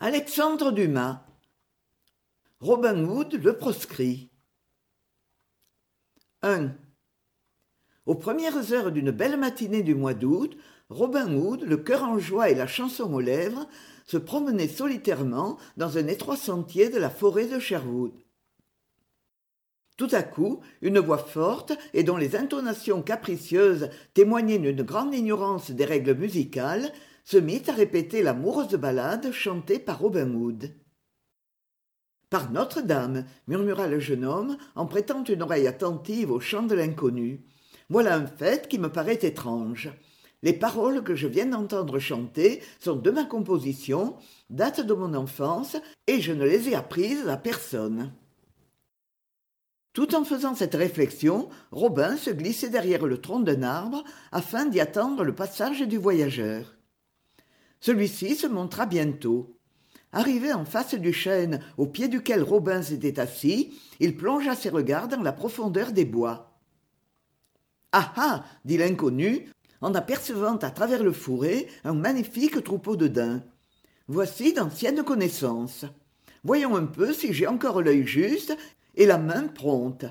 alexandre 0.00 0.70
dumas. 0.70 1.24
Robin 2.60 3.04
hood 3.04 3.34
le 3.34 3.56
proscrit. 3.56 4.30
Aux 8.06 8.14
premières 8.14 8.72
heures 8.72 8.92
d'une 8.92 9.10
belle 9.10 9.36
matinée 9.36 9.82
du 9.82 9.96
mois 9.96 10.14
d'août 10.14 10.56
robin 10.88 11.34
hood 11.34 11.62
le 11.62 11.76
cœur 11.76 12.04
en 12.04 12.18
joie 12.18 12.48
et 12.48 12.54
la 12.54 12.68
chanson 12.68 13.12
aux 13.12 13.20
lèvres 13.20 13.66
se 14.06 14.16
promenait 14.16 14.68
solitairement 14.68 15.58
dans 15.76 15.98
un 15.98 16.06
étroit 16.06 16.36
sentier 16.36 16.88
de 16.90 16.98
la 16.98 17.10
forêt 17.10 17.46
de 17.46 17.58
sherwood. 17.58 18.12
Tout 19.96 20.08
à 20.12 20.22
coup 20.22 20.60
une 20.80 21.00
voix 21.00 21.18
forte 21.18 21.76
et 21.92 22.04
dont 22.04 22.16
les 22.16 22.36
intonations 22.36 23.02
capricieuses 23.02 23.90
témoignaient 24.14 24.60
d'une 24.60 24.82
grande 24.82 25.12
ignorance 25.12 25.72
des 25.72 25.84
règles 25.84 26.14
musicales 26.14 26.92
se 27.30 27.36
mit 27.36 27.62
à 27.68 27.72
répéter 27.72 28.22
l'amoureuse 28.22 28.74
ballade 28.76 29.32
chantée 29.32 29.78
par 29.78 29.98
robin 29.98 30.32
hood 30.32 30.74
par 32.30 32.50
notre-dame 32.50 33.26
murmura 33.46 33.86
le 33.86 34.00
jeune 34.00 34.24
homme 34.24 34.56
en 34.74 34.86
prêtant 34.86 35.22
une 35.24 35.42
oreille 35.42 35.66
attentive 35.66 36.30
au 36.30 36.40
chant 36.40 36.62
de 36.62 36.74
l'inconnu 36.74 37.44
voilà 37.90 38.14
un 38.14 38.26
fait 38.26 38.66
qui 38.66 38.78
me 38.78 38.90
paraît 38.90 39.18
étrange. 39.20 39.90
Les 40.42 40.54
paroles 40.54 41.02
que 41.02 41.14
je 41.14 41.26
viens 41.26 41.46
d'entendre 41.46 41.98
chanter 41.98 42.62
sont 42.80 42.96
de 42.96 43.10
ma 43.10 43.24
composition 43.24 44.16
datent 44.48 44.86
de 44.86 44.94
mon 44.94 45.12
enfance 45.12 45.76
et 46.06 46.22
je 46.22 46.32
ne 46.32 46.44
les 46.44 46.70
ai 46.70 46.76
apprises 46.76 47.28
à 47.28 47.36
personne 47.36 48.10
tout 49.92 50.14
en 50.14 50.24
faisant 50.24 50.54
cette 50.54 50.76
réflexion 50.76 51.50
robin 51.72 52.16
se 52.16 52.30
glissait 52.30 52.70
derrière 52.70 53.04
le 53.04 53.20
tronc 53.20 53.40
d'un 53.40 53.62
arbre 53.62 54.02
afin 54.32 54.64
d'y 54.64 54.80
attendre 54.80 55.24
le 55.24 55.34
passage 55.34 55.82
du 55.82 55.98
voyageur 55.98 56.77
celui-ci 57.80 58.34
se 58.34 58.46
montra 58.46 58.86
bientôt. 58.86 59.58
Arrivé 60.12 60.52
en 60.52 60.64
face 60.64 60.94
du 60.94 61.12
chêne 61.12 61.60
au 61.76 61.86
pied 61.86 62.08
duquel 62.08 62.42
robin 62.42 62.82
s'était 62.82 63.20
assis 63.20 63.78
il 64.00 64.16
plongea 64.16 64.54
ses 64.54 64.70
regards 64.70 65.08
dans 65.08 65.22
la 65.22 65.32
profondeur 65.32 65.92
des 65.92 66.06
bois 66.06 66.58
ah 67.92 68.12
ah! 68.16 68.44
dit 68.64 68.78
l'inconnu 68.78 69.50
en 69.82 69.94
apercevant 69.94 70.56
à 70.56 70.70
travers 70.70 71.02
le 71.02 71.12
fourré 71.12 71.68
un 71.84 71.92
magnifique 71.92 72.64
troupeau 72.64 72.96
de 72.96 73.06
daims 73.06 73.42
voici 74.08 74.54
d'anciennes 74.54 75.04
connaissances. 75.04 75.84
Voyons 76.42 76.74
un 76.74 76.86
peu 76.86 77.12
si 77.12 77.34
j'ai 77.34 77.46
encore 77.46 77.82
l'œil 77.82 78.06
juste 78.06 78.56
et 78.94 79.04
la 79.04 79.18
main 79.18 79.46
prompte. 79.48 80.06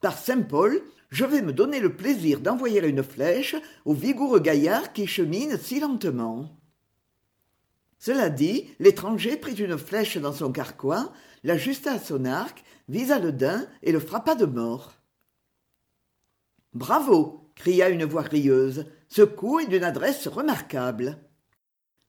Par 0.00 0.16
saint 0.16 0.42
paul 0.42 0.80
je 1.10 1.24
vais 1.24 1.42
me 1.42 1.52
donner 1.52 1.80
le 1.80 1.96
plaisir 1.96 2.40
d'envoyer 2.40 2.84
une 2.86 3.02
flèche 3.02 3.56
au 3.84 3.94
vigoureux 3.94 4.40
gaillard 4.40 4.92
qui 4.92 5.08
chemine 5.08 5.58
si 5.58 5.80
lentement 5.80 6.50
cela 8.04 8.28
dit 8.28 8.68
l'étranger 8.80 9.38
prit 9.38 9.54
une 9.54 9.78
flèche 9.78 10.18
dans 10.18 10.34
son 10.34 10.52
carquois 10.52 11.10
l'ajusta 11.42 11.92
à 11.94 11.98
son 11.98 12.26
arc 12.26 12.62
visa 12.86 13.18
le 13.18 13.32
daim 13.32 13.66
et 13.82 13.92
le 13.92 13.98
frappa 13.98 14.34
de 14.34 14.44
mort 14.44 14.92
bravo! 16.74 17.50
cria 17.54 17.88
une 17.88 18.04
voix 18.04 18.20
rieuse 18.20 18.84
ce 19.08 19.22
coup 19.22 19.58
est 19.58 19.68
d'une 19.68 19.84
adresse 19.84 20.28
remarquable 20.28 21.16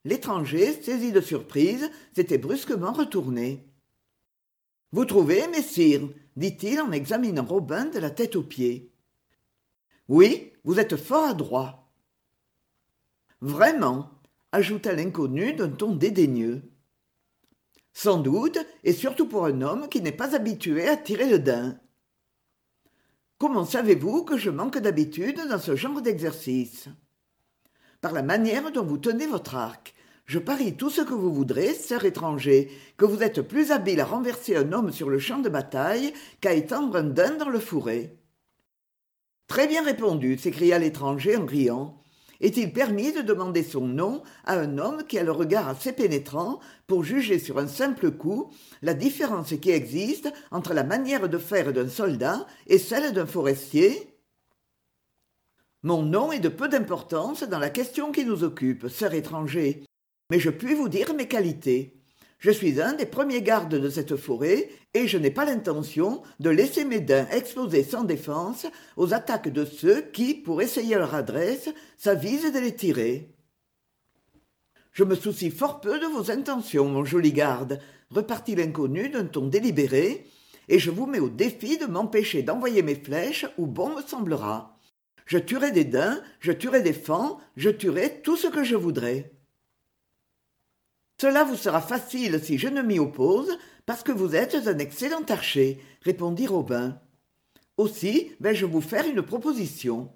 l'étranger 0.04 0.82
saisi 0.82 1.12
de 1.12 1.22
surprise 1.22 1.90
s'était 2.14 2.36
brusquement 2.36 2.92
retourné 2.92 3.66
vous 4.92 5.06
trouvez 5.06 5.48
messire? 5.48 6.06
dit-il 6.36 6.78
en 6.82 6.92
examinant 6.92 7.46
robin 7.46 7.86
de 7.86 8.00
la 8.00 8.10
tête 8.10 8.36
aux 8.36 8.42
pieds 8.42 8.92
oui 10.08 10.52
vous 10.62 10.78
êtes 10.78 10.96
fort 10.96 11.24
adroit 11.24 11.90
vraiment 13.40 14.10
ajouta 14.52 14.92
l'inconnu 14.92 15.52
d'un 15.54 15.68
ton 15.68 15.94
dédaigneux. 15.94 16.62
Sans 17.92 18.18
doute 18.18 18.58
et 18.84 18.92
surtout 18.92 19.26
pour 19.26 19.46
un 19.46 19.62
homme 19.62 19.88
qui 19.88 20.00
n'est 20.00 20.12
pas 20.12 20.34
habitué 20.34 20.88
à 20.88 20.96
tirer 20.96 21.28
le 21.28 21.38
daim. 21.38 21.78
Comment 23.38 23.64
savez-vous 23.64 24.24
que 24.24 24.36
je 24.36 24.50
manque 24.50 24.78
d'habitude 24.78 25.40
dans 25.48 25.58
ce 25.58 25.76
genre 25.76 26.00
d'exercice? 26.00 26.88
Par 28.00 28.12
la 28.12 28.22
manière 28.22 28.70
dont 28.72 28.84
vous 28.84 28.98
tenez 28.98 29.26
votre 29.26 29.54
arc. 29.54 29.94
Je 30.26 30.38
parie 30.38 30.76
tout 30.76 30.90
ce 30.90 31.02
que 31.02 31.14
vous 31.14 31.32
voudrez 31.32 31.72
sœur 31.72 32.04
étranger 32.04 32.70
que 32.96 33.04
vous 33.04 33.22
êtes 33.22 33.42
plus 33.42 33.70
habile 33.70 34.00
à 34.00 34.04
renverser 34.04 34.56
un 34.56 34.72
homme 34.72 34.90
sur 34.90 35.08
le 35.08 35.18
champ 35.18 35.38
de 35.38 35.48
bataille 35.48 36.12
qu'à 36.40 36.52
étendre 36.52 36.96
un 36.96 37.04
daim 37.04 37.36
dans 37.36 37.48
le 37.48 37.60
fourré. 37.60 38.18
Très 39.46 39.68
bien 39.68 39.84
répondu 39.84 40.36
s'écria 40.36 40.78
l'étranger 40.78 41.36
en 41.36 41.46
riant 41.46 42.02
est-il 42.40 42.72
permis 42.72 43.12
de 43.12 43.22
demander 43.22 43.62
son 43.62 43.86
nom 43.86 44.22
à 44.44 44.58
un 44.58 44.78
homme 44.78 45.04
qui 45.04 45.18
a 45.18 45.24
le 45.24 45.32
regard 45.32 45.68
assez 45.68 45.92
pénétrant 45.92 46.60
pour 46.86 47.04
juger 47.04 47.38
sur 47.38 47.58
un 47.58 47.68
simple 47.68 48.10
coup 48.10 48.50
la 48.82 48.94
différence 48.94 49.54
qui 49.60 49.70
existe 49.70 50.32
entre 50.50 50.74
la 50.74 50.84
manière 50.84 51.28
de 51.28 51.38
faire 51.38 51.72
d'un 51.72 51.88
soldat 51.88 52.46
et 52.66 52.78
celle 52.78 53.12
d'un 53.12 53.26
forestier. 53.26 54.18
Mon 55.82 56.02
nom 56.02 56.32
est 56.32 56.40
de 56.40 56.48
peu 56.48 56.68
d'importance 56.68 57.42
dans 57.44 57.58
la 57.58 57.70
question 57.70 58.12
qui 58.12 58.24
nous 58.24 58.44
occupe 58.44 58.88
sœur 58.88 59.14
étranger 59.14 59.84
mais 60.30 60.40
je 60.40 60.50
puis 60.50 60.74
vous 60.74 60.88
dire 60.88 61.14
mes 61.14 61.28
qualités 61.28 61.95
je 62.38 62.50
suis 62.50 62.80
un 62.80 62.92
des 62.92 63.06
premiers 63.06 63.40
gardes 63.40 63.74
de 63.74 63.88
cette 63.88 64.16
forêt 64.16 64.68
et 64.92 65.08
je 65.08 65.16
n'ai 65.16 65.30
pas 65.30 65.46
l'intention 65.46 66.22
de 66.38 66.50
laisser 66.50 66.84
mes 66.84 67.00
daims 67.00 67.28
exposés 67.30 67.82
sans 67.82 68.04
défense 68.04 68.66
aux 68.96 69.14
attaques 69.14 69.48
de 69.48 69.64
ceux 69.64 70.02
qui 70.02 70.34
pour 70.34 70.60
essayer 70.60 70.96
leur 70.96 71.14
adresse 71.14 71.70
s'avisent 71.96 72.52
de 72.52 72.58
les 72.58 72.74
tirer. 72.74 73.34
Je 74.92 75.04
me 75.04 75.14
soucie 75.14 75.50
fort 75.50 75.80
peu 75.80 75.98
de 75.98 76.06
vos 76.06 76.30
intentions 76.30 76.88
mon 76.88 77.04
joli 77.04 77.32
garde 77.32 77.80
repartit 78.10 78.54
l'inconnu 78.54 79.08
d'un 79.08 79.24
ton 79.24 79.46
délibéré 79.46 80.26
et 80.68 80.78
je 80.78 80.90
vous 80.90 81.06
mets 81.06 81.20
au 81.20 81.30
défi 81.30 81.78
de 81.78 81.86
m'empêcher 81.86 82.42
d'envoyer 82.42 82.82
mes 82.82 82.94
flèches 82.96 83.46
où 83.56 83.66
bon 83.66 83.94
me 83.94 84.02
semblera. 84.02 84.78
Je 85.24 85.38
tuerai 85.38 85.72
des 85.72 85.84
daims 85.84 86.20
je 86.40 86.52
tuerai 86.52 86.82
des 86.82 86.92
faons 86.92 87.38
je 87.56 87.70
tuerai 87.70 88.20
tout 88.22 88.36
ce 88.36 88.46
que 88.46 88.62
je 88.62 88.76
voudrai 88.76 89.35
cela 91.18 91.44
vous 91.44 91.56
sera 91.56 91.80
facile 91.80 92.40
si 92.42 92.58
je 92.58 92.68
ne 92.68 92.82
m'y 92.82 92.98
oppose 92.98 93.56
parce 93.86 94.02
que 94.02 94.12
vous 94.12 94.34
êtes 94.34 94.54
un 94.66 94.78
excellent 94.78 95.24
archer 95.28 95.80
répondit 96.02 96.46
robin. 96.46 97.00
Aussi 97.78 98.32
vais-je 98.40 98.66
vous 98.66 98.82
faire 98.82 99.06
une 99.06 99.22
proposition. 99.22 100.10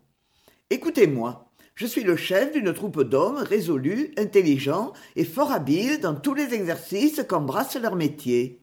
Écoutez-moi 0.69 1.47
je 1.75 1.87
suis 1.87 2.03
le 2.03 2.17
chef 2.17 2.53
d'une 2.53 2.75
troupe 2.75 3.03
d'hommes 3.03 3.39
résolus 3.39 4.13
intelligents 4.19 4.93
et 5.17 5.25
fort 5.25 5.53
habiles 5.53 6.01
dans 6.01 6.15
tous 6.15 6.35
les 6.35 6.53
exercices 6.53 7.25
qu'embrasse 7.27 7.77
leur 7.77 7.97
métier 7.97 8.61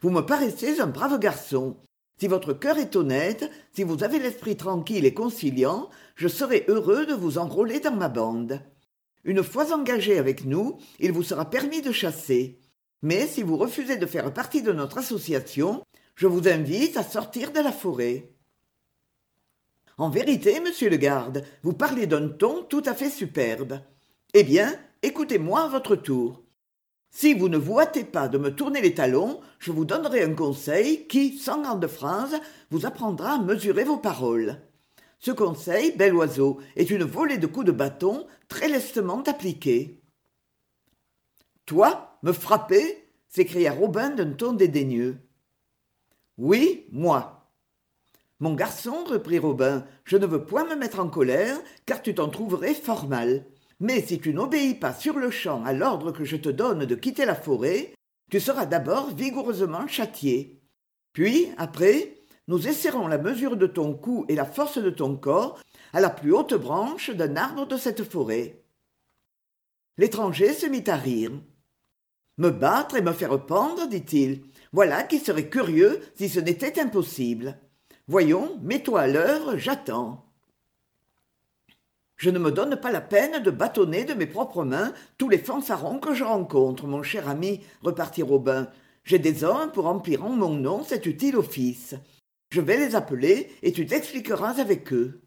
vous 0.00 0.10
me 0.10 0.22
paraissez 0.22 0.80
un 0.80 0.86
brave 0.86 1.18
garçon. 1.18 1.76
Si 2.18 2.28
votre 2.28 2.52
cœur 2.54 2.78
est 2.78 2.96
honnête 2.96 3.50
si 3.74 3.82
vous 3.82 4.02
avez 4.04 4.18
l'esprit 4.18 4.56
tranquille 4.56 5.04
et 5.04 5.12
conciliant 5.12 5.90
je 6.14 6.28
serai 6.28 6.64
heureux 6.68 7.04
de 7.04 7.12
vous 7.12 7.36
enrôler 7.36 7.80
dans 7.80 7.96
ma 7.96 8.08
bande 8.08 8.62
une 9.24 9.42
fois 9.42 9.74
engagé 9.74 10.18
avec 10.18 10.44
nous 10.44 10.78
il 11.00 11.12
vous 11.12 11.22
sera 11.22 11.50
permis 11.50 11.82
de 11.82 11.92
chasser. 11.92 12.60
Mais 13.02 13.26
si 13.26 13.42
vous 13.42 13.56
refusez 13.56 13.96
de 13.96 14.06
faire 14.06 14.32
partie 14.32 14.62
de 14.62 14.72
notre 14.72 14.98
association 14.98 15.82
je 16.14 16.26
vous 16.26 16.48
invite 16.48 16.96
à 16.96 17.02
sortir 17.02 17.52
de 17.52 17.60
la 17.60 17.72
forêt. 17.72 18.30
En 19.98 20.10
vérité 20.10 20.60
monsieur 20.60 20.90
le 20.90 20.96
garde 20.96 21.44
vous 21.62 21.72
parlez 21.72 22.06
d'un 22.06 22.28
ton 22.28 22.62
tout 22.62 22.82
à 22.86 22.94
fait 22.94 23.10
superbe. 23.10 23.80
Eh 24.34 24.44
bien 24.44 24.74
écoutez-moi 25.02 25.62
à 25.62 25.68
votre 25.68 25.96
tour. 25.96 26.42
Si 27.10 27.32
vous 27.32 27.48
ne 27.48 27.58
vous 27.58 27.78
hâtez 27.78 28.02
pas 28.04 28.26
de 28.26 28.38
me 28.38 28.54
tourner 28.54 28.80
les 28.80 28.94
talons 28.94 29.40
je 29.58 29.72
vous 29.72 29.84
donnerai 29.84 30.22
un 30.22 30.34
conseil 30.34 31.06
qui 31.06 31.38
sans 31.38 31.62
grande 31.62 31.86
phrase 31.86 32.36
vous 32.70 32.86
apprendra 32.86 33.34
à 33.34 33.38
mesurer 33.38 33.84
vos 33.84 33.98
paroles 33.98 34.60
ce 35.24 35.30
conseil 35.30 35.92
bel 35.96 36.14
oiseau 36.14 36.60
est 36.76 36.90
une 36.90 37.04
volée 37.04 37.38
de 37.38 37.46
coups 37.46 37.66
de 37.66 37.72
bâton 37.72 38.26
très 38.48 38.68
lestement 38.68 39.22
appliqués 39.22 40.02
toi 41.66 42.18
me 42.22 42.32
frapper! 42.32 43.08
s'écria 43.28 43.72
robin 43.72 44.10
d'un 44.10 44.32
ton 44.32 44.52
dédaigneux 44.52 45.16
oui 46.36 46.86
moi 46.92 47.44
mon 48.40 48.52
garçon 48.54 49.04
reprit 49.04 49.38
robin 49.38 49.86
je 50.04 50.16
ne 50.18 50.26
veux 50.26 50.44
point 50.44 50.64
me 50.64 50.76
mettre 50.76 51.00
en 51.00 51.08
colère 51.08 51.58
car 51.86 52.02
tu 52.02 52.14
t'en 52.14 52.28
trouverais 52.28 52.74
fort 52.74 53.08
mal. 53.08 53.46
Mais 53.80 54.02
si 54.02 54.18
tu 54.20 54.34
n'obéis 54.34 54.74
pas 54.74 54.92
sur-le-champ 54.92 55.64
à 55.64 55.72
l'ordre 55.72 56.12
que 56.12 56.24
je 56.24 56.36
te 56.36 56.48
donne 56.48 56.84
de 56.84 56.94
quitter 56.94 57.24
la 57.24 57.34
forêt 57.34 57.94
tu 58.30 58.40
seras 58.40 58.66
d'abord 58.66 59.10
vigoureusement 59.14 59.86
châtié. 59.86 60.60
Puis 61.12 61.48
après 61.56 62.16
nous 62.46 62.68
essaierons 62.68 63.06
la 63.06 63.18
mesure 63.18 63.56
de 63.56 63.66
ton 63.66 63.94
cou 63.94 64.26
et 64.28 64.34
la 64.34 64.44
force 64.44 64.78
de 64.78 64.90
ton 64.90 65.16
corps 65.16 65.58
à 65.92 66.00
la 66.00 66.10
plus 66.10 66.34
haute 66.34 66.54
branche 66.54 67.10
d'un 67.10 67.36
arbre 67.36 67.66
de 67.66 67.76
cette 67.76 68.04
forêt. 68.04 68.62
L'étranger 69.96 70.52
se 70.52 70.66
mit 70.66 70.84
à 70.88 70.96
rire. 70.96 71.32
Me 72.36 72.50
battre 72.50 72.96
et 72.96 73.02
me 73.02 73.12
faire 73.12 73.46
pendre 73.46 73.86
dit-il. 73.86 74.42
Voilà 74.72 75.04
qui 75.04 75.20
serait 75.20 75.48
curieux 75.48 76.00
si 76.16 76.28
ce 76.28 76.40
n'était 76.40 76.80
impossible. 76.80 77.58
Voyons 78.08 78.58
mets-toi 78.62 79.02
à 79.02 79.06
l'œuvre 79.06 79.56
j'attends. 79.56 80.26
Je 82.16 82.30
ne 82.30 82.38
me 82.38 82.52
donne 82.52 82.76
pas 82.76 82.92
la 82.92 83.00
peine 83.00 83.42
de 83.42 83.50
bâtonner 83.50 84.04
de 84.04 84.14
mes 84.14 84.26
propres 84.26 84.64
mains 84.64 84.92
tous 85.16 85.28
les 85.28 85.38
fanfarons 85.38 85.98
que 85.98 86.14
je 86.14 86.24
rencontre 86.24 86.86
mon 86.86 87.02
cher 87.02 87.28
ami 87.28 87.60
repartit 87.82 88.22
robin. 88.22 88.68
J'ai 89.04 89.18
des 89.18 89.44
hommes 89.44 89.70
pour 89.72 89.84
remplir 89.84 90.24
en 90.24 90.30
mon 90.30 90.50
nom 90.50 90.82
cet 90.82 91.06
utile 91.06 91.36
office 91.36 91.94
je 92.54 92.60
vais 92.60 92.76
les 92.76 92.94
appeler 92.94 93.50
et 93.62 93.72
tu 93.72 93.84
t'expliqueras 93.84 94.60
avec 94.60 94.92
eux. 94.92 95.22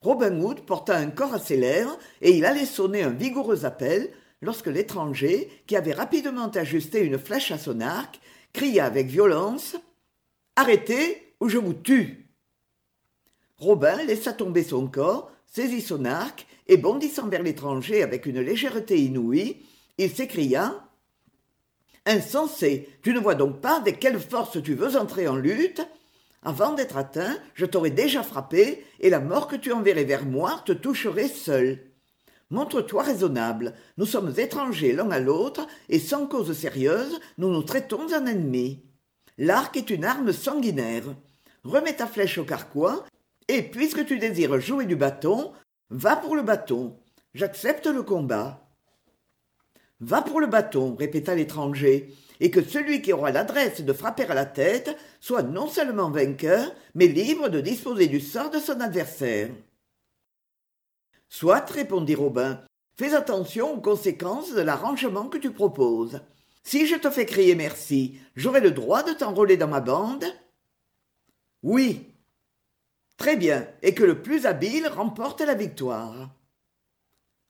Robin 0.00 0.40
hood 0.40 0.62
porta 0.66 0.96
un 0.96 1.10
corps 1.10 1.34
à 1.34 1.38
ses 1.38 1.56
lèvres 1.56 1.96
et 2.20 2.36
il 2.36 2.44
allait 2.44 2.66
sonner 2.66 3.04
un 3.04 3.10
vigoureux 3.10 3.64
appel 3.64 4.10
lorsque 4.42 4.66
l'étranger 4.66 5.48
qui 5.68 5.76
avait 5.76 5.92
rapidement 5.92 6.48
ajusté 6.48 7.04
une 7.04 7.18
flèche 7.18 7.52
à 7.52 7.58
son 7.58 7.80
arc 7.80 8.20
cria 8.52 8.84
avec 8.84 9.06
violence 9.06 9.76
arrêtez 10.56 11.34
ou 11.40 11.48
je 11.48 11.58
vous 11.58 11.74
tue! 11.74 12.26
Robin 13.58 14.02
laissa 14.04 14.32
tomber 14.32 14.64
son 14.64 14.88
corps 14.88 15.30
saisit 15.46 15.82
son 15.82 16.04
arc 16.04 16.48
et 16.66 16.76
bondissant 16.76 17.28
vers 17.28 17.44
l'étranger 17.44 18.02
avec 18.02 18.26
une 18.26 18.40
légèreté 18.40 19.00
inouïe 19.00 19.64
il 19.98 20.10
s'écria 20.10 20.87
insensé. 22.08 22.88
Tu 23.02 23.12
ne 23.12 23.20
vois 23.20 23.34
donc 23.34 23.60
pas 23.60 23.76
avec 23.76 24.00
quelle 24.00 24.18
force 24.18 24.60
tu 24.62 24.74
veux 24.74 24.96
entrer 24.96 25.28
en 25.28 25.36
lutte. 25.36 25.86
Avant 26.42 26.72
d'être 26.72 26.96
atteint 26.96 27.36
je 27.54 27.66
t'aurais 27.66 27.90
déjà 27.90 28.22
frappé 28.22 28.84
et 29.00 29.10
la 29.10 29.20
mort 29.20 29.48
que 29.48 29.56
tu 29.56 29.72
enverrais 29.72 30.04
vers 30.04 30.24
moi 30.24 30.62
te 30.64 30.72
toucherait 30.72 31.28
seul. 31.28 31.80
Montre-toi 32.50 33.02
raisonnable. 33.02 33.74
Nous 33.98 34.06
sommes 34.06 34.32
étrangers 34.38 34.92
l'un 34.92 35.10
à 35.10 35.20
l'autre 35.20 35.66
et 35.88 35.98
sans 35.98 36.26
cause 36.26 36.52
sérieuse 36.52 37.20
nous 37.36 37.50
nous 37.50 37.62
traitons 37.62 38.06
en 38.14 38.26
ennemis. 38.26 38.82
L'arc 39.36 39.76
est 39.76 39.90
une 39.90 40.04
arme 40.04 40.32
sanguinaire. 40.32 41.04
Remets 41.64 41.96
ta 41.96 42.06
flèche 42.06 42.38
au 42.38 42.44
carquois 42.44 43.04
et 43.48 43.62
puisque 43.62 44.06
tu 44.06 44.18
désires 44.18 44.60
jouer 44.60 44.86
du 44.86 44.96
bâton 44.96 45.52
va 45.90 46.16
pour 46.16 46.36
le 46.36 46.42
bâton. 46.42 46.96
J'accepte 47.34 47.86
le 47.86 48.02
combat 48.02 48.67
va 50.00 50.22
pour 50.22 50.40
le 50.40 50.46
bâton 50.46 50.94
répéta 50.94 51.34
l'étranger 51.34 52.14
et 52.40 52.50
que 52.50 52.62
celui 52.62 53.02
qui 53.02 53.12
aura 53.12 53.32
l'adresse 53.32 53.80
de 53.80 53.92
frapper 53.92 54.24
à 54.24 54.34
la 54.34 54.46
tête 54.46 54.96
soit 55.20 55.42
non 55.42 55.66
seulement 55.66 56.10
vainqueur 56.10 56.72
mais 56.94 57.08
libre 57.08 57.48
de 57.48 57.60
disposer 57.60 58.06
du 58.06 58.20
sort 58.20 58.50
de 58.50 58.58
son 58.58 58.80
adversaire. 58.80 59.50
Soit 61.28 61.68
répondit 61.70 62.14
robin 62.14 62.62
fais 62.96 63.14
attention 63.14 63.74
aux 63.74 63.80
conséquences 63.80 64.52
de 64.54 64.60
l'arrangement 64.60 65.28
que 65.28 65.38
tu 65.38 65.52
proposes. 65.52 66.20
Si 66.62 66.86
je 66.86 66.96
te 66.96 67.10
fais 67.10 67.26
crier 67.26 67.54
merci 67.54 68.18
j'aurai 68.36 68.60
le 68.60 68.70
droit 68.70 69.02
de 69.02 69.12
t'enrôler 69.12 69.56
dans 69.56 69.68
ma 69.68 69.80
bande? 69.80 70.24
Oui. 71.62 72.06
Très 73.16 73.36
bien 73.36 73.66
et 73.82 73.94
que 73.94 74.04
le 74.04 74.22
plus 74.22 74.46
habile 74.46 74.86
remporte 74.86 75.40
la 75.40 75.54
victoire. 75.54 76.30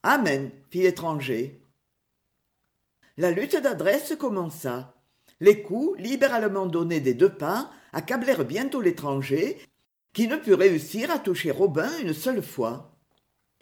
Amen 0.01 0.49
fit 0.71 0.81
l'étranger 0.81 1.58
la 3.19 3.31
lutte 3.31 3.57
d'adresse 3.57 4.15
commença. 4.17 4.95
Les 5.41 5.61
coups 5.61 5.99
libéralement 5.99 6.65
donnés 6.65 7.01
des 7.01 7.13
deux 7.13 7.29
pas 7.29 7.69
accablèrent 7.91 8.45
bientôt 8.45 8.79
l'étranger 8.79 9.59
qui 10.13 10.27
ne 10.27 10.37
put 10.37 10.53
réussir 10.53 11.11
à 11.11 11.19
toucher 11.19 11.51
robin 11.51 11.89
une 12.01 12.13
seule 12.13 12.41
fois. 12.41 12.97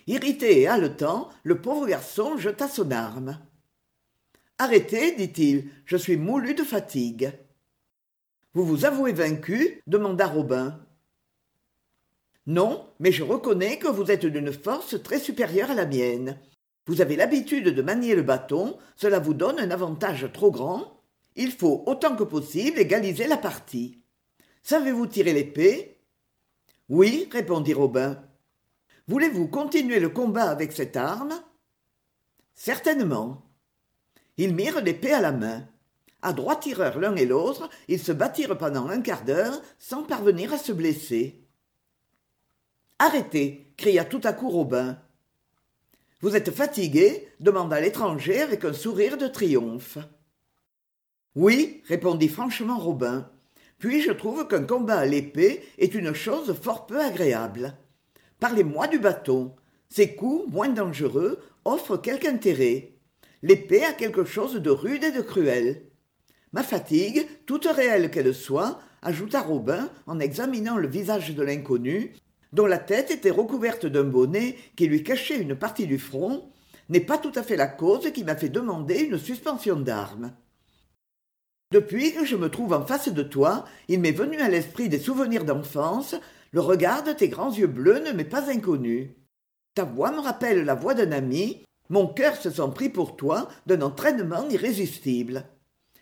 Irrité 0.05 0.61
et 0.61 0.67
haletant 0.67 1.29
le 1.43 1.59
pauvre 1.59 1.87
garçon 1.87 2.37
jeta 2.37 2.67
son 2.67 2.91
arme 2.91 3.39
arrêtez 4.59 5.15
dit-il 5.15 5.69
je 5.85 5.97
suis 5.97 6.17
moulu 6.17 6.53
de 6.53 6.63
fatigue. 6.63 7.31
Vous 8.53 8.65
vous 8.65 8.85
avouez 8.85 9.11
vaincu? 9.11 9.81
demanda 9.87 10.27
robin 10.27 10.79
non 12.45 12.87
mais 12.99 13.11
je 13.11 13.23
reconnais 13.23 13.77
que 13.77 13.87
vous 13.87 14.11
êtes 14.11 14.27
d'une 14.27 14.53
force 14.53 15.01
très 15.01 15.19
supérieure 15.19 15.71
à 15.71 15.75
la 15.75 15.85
mienne 15.85 16.39
vous 16.87 17.01
avez 17.01 17.15
l'habitude 17.15 17.69
de 17.69 17.81
manier 17.81 18.15
le 18.15 18.23
bâton 18.23 18.77
cela 18.95 19.19
vous 19.19 19.33
donne 19.33 19.59
un 19.59 19.71
avantage 19.71 20.29
trop 20.33 20.51
grand. 20.51 21.03
Il 21.35 21.51
faut 21.51 21.83
autant 21.85 22.15
que 22.15 22.23
possible 22.23 22.79
égaliser 22.79 23.27
la 23.27 23.37
partie. 23.37 24.01
Savez-vous 24.63 25.05
tirer 25.05 25.33
l'épée? 25.33 25.99
Oui 26.89 27.29
répondit 27.31 27.73
robin. 27.73 28.21
Voulez-vous 29.07 29.47
continuer 29.47 29.99
le 29.99 30.09
combat 30.09 30.49
avec 30.49 30.71
cette 30.71 30.97
arme? 30.97 31.33
Certainement. 32.55 33.43
Ils 34.37 34.55
mirent 34.55 34.81
l'épée 34.81 35.13
à 35.13 35.21
la 35.21 35.31
main. 35.31 35.67
À 36.21 36.33
droit 36.33 36.59
tireurs 36.59 36.99
l'un 36.99 37.15
et 37.15 37.25
l'autre 37.25 37.69
ils 37.87 37.99
se 37.99 38.11
battirent 38.11 38.57
pendant 38.57 38.87
un 38.87 39.01
quart 39.01 39.23
d'heure 39.23 39.61
sans 39.77 40.03
parvenir 40.03 40.51
à 40.53 40.57
se 40.57 40.71
blesser 40.71 41.47
arrêtez! 42.99 43.73
cria 43.77 44.05
tout 44.05 44.21
à 44.23 44.33
coup 44.33 44.49
robin 44.49 44.99
vous 46.19 46.35
êtes 46.35 46.49
fatigué 46.49 47.27
demanda 47.39 47.79
l'étranger 47.79 48.41
avec 48.41 48.65
un 48.65 48.73
sourire 48.73 49.17
de 49.17 49.27
triomphe. 49.27 49.99
Oui 51.35 51.83
répondit 51.87 52.27
franchement 52.27 52.79
robin. 52.79 53.29
Puis 53.77 54.01
je 54.01 54.11
trouve 54.11 54.47
qu'un 54.47 54.63
combat 54.63 54.97
à 54.97 55.05
l'épée 55.05 55.61
est 55.77 55.93
une 55.93 56.13
chose 56.13 56.55
fort 56.59 56.87
peu 56.87 56.99
agréable. 56.99 57.77
Parlez-moi 58.39 58.87
du 58.87 58.97
bâton. 58.97 59.55
Ses 59.89 60.15
coups 60.15 60.51
moins 60.51 60.69
dangereux 60.69 61.39
offrent 61.65 61.97
quelque 61.97 62.27
intérêt. 62.27 62.93
L'épée 63.43 63.83
a 63.83 63.93
quelque 63.93 64.25
chose 64.25 64.55
de 64.55 64.71
rude 64.71 65.03
et 65.03 65.11
de 65.11 65.21
cruel. 65.21 65.83
Ma 66.51 66.63
fatigue 66.63 67.27
toute 67.45 67.67
réelle 67.67 68.09
qu'elle 68.09 68.33
soit 68.33 68.79
ajouta 69.03 69.41
robin 69.41 69.91
en 70.07 70.19
examinant 70.19 70.77
le 70.77 70.87
visage 70.87 71.35
de 71.35 71.43
l'inconnu 71.43 72.13
dont 72.53 72.65
la 72.65 72.77
tête 72.77 73.11
était 73.11 73.31
recouverte 73.31 73.85
d'un 73.85 74.03
bonnet 74.03 74.55
qui 74.75 74.87
lui 74.87 75.03
cachait 75.03 75.39
une 75.39 75.55
partie 75.55 75.87
du 75.87 75.99
front 75.99 76.49
n'est 76.89 77.01
pas 77.01 77.17
tout 77.17 77.31
à 77.35 77.43
fait 77.43 77.57
la 77.57 77.67
cause 77.67 78.11
qui 78.11 78.23
m'a 78.23 78.35
fait 78.35 78.49
demander 78.49 78.99
une 78.99 79.17
suspension 79.17 79.79
d'armes. 79.79 80.31
Depuis 81.71 82.13
que 82.13 82.23
je 82.23 82.37
me 82.37 82.49
trouve 82.49 82.73
en 82.73 82.85
face 82.85 83.09
de 83.09 83.23
toi 83.23 83.65
il 83.89 83.99
m'est 83.99 84.11
venu 84.11 84.39
à 84.39 84.47
l'esprit 84.47 84.87
des 84.89 84.99
souvenirs 84.99 85.43
d'enfance. 85.43 86.15
Le 86.53 86.61
regard 86.61 87.03
de 87.03 87.11
tes 87.11 87.27
grands 87.27 87.51
yeux 87.51 87.67
bleus 87.67 87.99
ne 87.99 88.13
m'est 88.13 88.23
pas 88.23 88.49
inconnu. 88.49 89.15
Ta 89.75 89.83
voix 89.83 90.11
me 90.11 90.19
rappelle 90.19 90.63
la 90.63 90.75
voix 90.75 90.93
d'un 90.93 91.11
ami. 91.11 91.63
Mon 91.89 92.07
cœur 92.07 92.37
se 92.37 92.49
sent 92.49 92.69
pris 92.73 92.89
pour 92.89 93.17
toi 93.17 93.49
d'un 93.65 93.81
entraînement 93.81 94.47
irrésistible. 94.49 95.43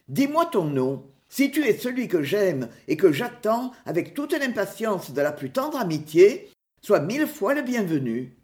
Dis-moi 0.07 0.45
ton 0.45 0.65
nom 0.65 1.07
si 1.35 1.51
tu 1.51 1.65
es 1.65 1.77
celui 1.77 2.07
que 2.07 2.23
j'aime 2.23 2.69
et 2.87 2.95
que 2.95 3.11
j'attends 3.11 3.73
avec 3.85 4.13
toute 4.13 4.31
l'impatience 4.31 5.11
de 5.11 5.19
la 5.19 5.33
plus 5.33 5.49
tendre 5.49 5.77
amitié 5.77 6.49
sois 6.81 7.01
mille 7.01 7.27
fois 7.27 7.53
le 7.53 7.61
bienvenu. 7.61 8.37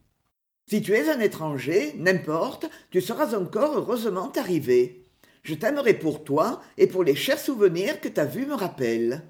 Si 0.70 0.82
tu 0.82 0.94
es 0.94 1.10
un 1.10 1.22
étranger 1.22 1.96
n'importe 1.98 2.70
tu 2.90 3.00
seras 3.00 3.34
encore 3.34 3.78
heureusement 3.78 4.30
arrivé. 4.34 5.06
Je 5.44 5.56
t'aimerai 5.56 5.94
pour 5.94 6.26
toi 6.26 6.62
et 6.78 6.86
pour 6.86 7.06
les 7.06 7.16
chers 7.16 7.40
souvenirs 7.40 8.02
que 8.02 8.10
ta 8.10 8.26
vue 8.26 8.46
me 8.46 8.56
rappelle. 8.56 9.22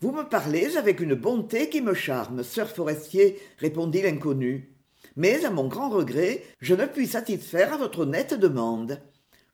Vous 0.00 0.10
me 0.10 0.24
parlez 0.24 0.76
avec 0.76 0.98
une 0.98 1.14
bonté 1.14 1.68
qui 1.68 1.80
me 1.80 1.94
charme 1.94 2.42
sœur 2.42 2.70
forestier 2.70 3.38
répondit 3.58 4.02
l'inconnu. 4.02 4.74
Mais 5.14 5.44
à 5.44 5.50
mon 5.50 5.68
grand 5.68 5.90
regret 5.90 6.42
je 6.60 6.74
ne 6.74 6.86
puis 6.86 7.06
satisfaire 7.06 7.72
à 7.72 7.76
votre 7.76 8.00
honnête 8.00 8.34
demande 8.34 9.00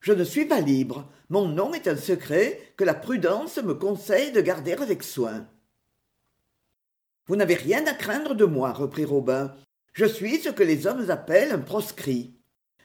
je 0.00 0.12
ne 0.12 0.24
suis 0.24 0.44
pas 0.44 0.60
libre. 0.60 1.08
Mon 1.28 1.48
nom 1.48 1.74
est 1.74 1.88
un 1.88 1.96
secret 1.96 2.60
que 2.76 2.84
la 2.84 2.94
prudence 2.94 3.58
me 3.58 3.74
conseille 3.74 4.32
de 4.32 4.40
garder 4.40 4.72
avec 4.72 5.02
soin. 5.02 5.48
Vous 7.26 7.36
n'avez 7.36 7.54
rien 7.54 7.84
à 7.86 7.94
craindre 7.94 8.34
de 8.34 8.44
moi 8.44 8.72
reprit 8.72 9.04
robin. 9.04 9.54
Je 9.92 10.04
suis 10.04 10.38
ce 10.38 10.50
que 10.50 10.62
les 10.62 10.86
hommes 10.86 11.10
appellent 11.10 11.52
un 11.52 11.58
proscrit. 11.58 12.34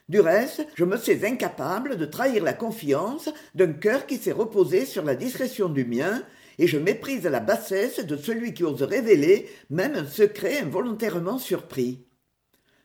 Du 0.09 0.19
reste 0.19 0.65
je 0.75 0.83
me 0.83 0.97
sais 0.97 1.25
incapable 1.25 1.97
de 1.97 2.05
trahir 2.05 2.43
la 2.43 2.53
confiance 2.53 3.29
d'un 3.53 3.73
cœur 3.73 4.07
qui 4.07 4.17
s'est 4.17 4.31
reposé 4.31 4.85
sur 4.85 5.03
la 5.03 5.15
discrétion 5.15 5.69
du 5.69 5.85
mien 5.85 6.23
et 6.57 6.67
je 6.67 6.77
méprise 6.77 7.23
la 7.25 7.39
bassesse 7.39 8.05
de 8.05 8.17
celui 8.17 8.53
qui 8.53 8.63
ose 8.63 8.83
révéler 8.83 9.49
même 9.69 9.95
un 9.95 10.05
secret 10.05 10.59
involontairement 10.59 11.37
surpris. 11.37 12.05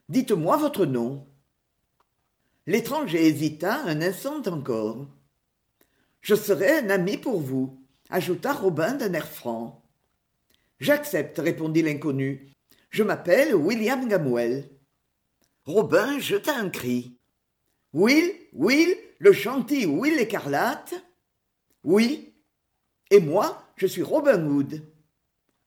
Dites-moi 0.08 0.56
votre 0.56 0.86
nom 0.86 1.26
l'étranger 2.66 3.26
hésita 3.26 3.82
un 3.84 4.02
instant 4.02 4.42
encore. 4.46 5.06
Je 6.20 6.34
serai 6.34 6.78
un 6.78 6.90
ami 6.90 7.16
pour 7.16 7.40
vous 7.40 7.78
ajouta 8.10 8.52
robin 8.52 8.94
d'un 8.94 9.12
air 9.12 9.28
franc. 9.28 9.82
J'accepte 10.80 11.38
répondit 11.38 11.82
l'inconnu. 11.82 12.52
Je 12.90 13.02
m'appelle 13.02 13.54
william 13.54 14.08
gamwell 14.08 14.68
robin 15.64 16.18
jeta 16.18 16.56
un 16.56 16.70
cri. 16.70 17.16
Will 17.92 18.32
will 18.52 18.96
le 19.18 19.32
gentil 19.32 19.86
will 19.86 20.18
écarlate. 20.18 20.94
Oui. 21.84 22.34
Et 23.10 23.20
moi 23.20 23.62
je 23.76 23.86
suis 23.86 24.02
robin 24.02 24.44
hood. 24.44 24.82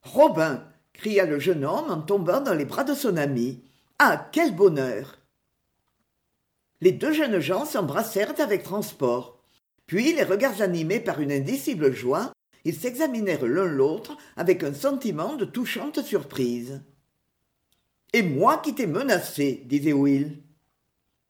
Robin 0.01 0.65
cria 0.93 1.25
le 1.25 1.39
jeune 1.39 1.63
homme 1.63 1.89
en 1.89 2.01
tombant 2.01 2.41
dans 2.41 2.53
les 2.53 2.65
bras 2.65 2.83
de 2.83 2.93
son 2.93 3.15
ami. 3.17 3.63
Ah 3.99 4.29
quel 4.31 4.55
bonheur 4.55 5.18
les 6.81 6.91
deux 6.91 7.13
jeunes 7.13 7.39
gens 7.39 7.65
s'embrassèrent 7.65 8.39
avec 8.39 8.63
transport 8.63 9.39
puis 9.87 10.13
les 10.13 10.23
regards 10.23 10.61
animés 10.61 10.99
par 10.99 11.19
une 11.19 11.31
indicible 11.31 11.93
joie 11.93 12.31
ils 12.65 12.75
s'examinèrent 12.75 13.45
l'un 13.45 13.65
l'autre 13.65 14.17
avec 14.35 14.63
un 14.63 14.73
sentiment 14.73 15.35
de 15.35 15.45
touchante 15.45 16.01
surprise 16.01 16.81
Et 18.13 18.21
moi 18.21 18.57
qui 18.57 18.75
t'ai 18.75 18.87
menacé, 18.87 19.63
disait 19.65 19.93
Will. 19.93 20.37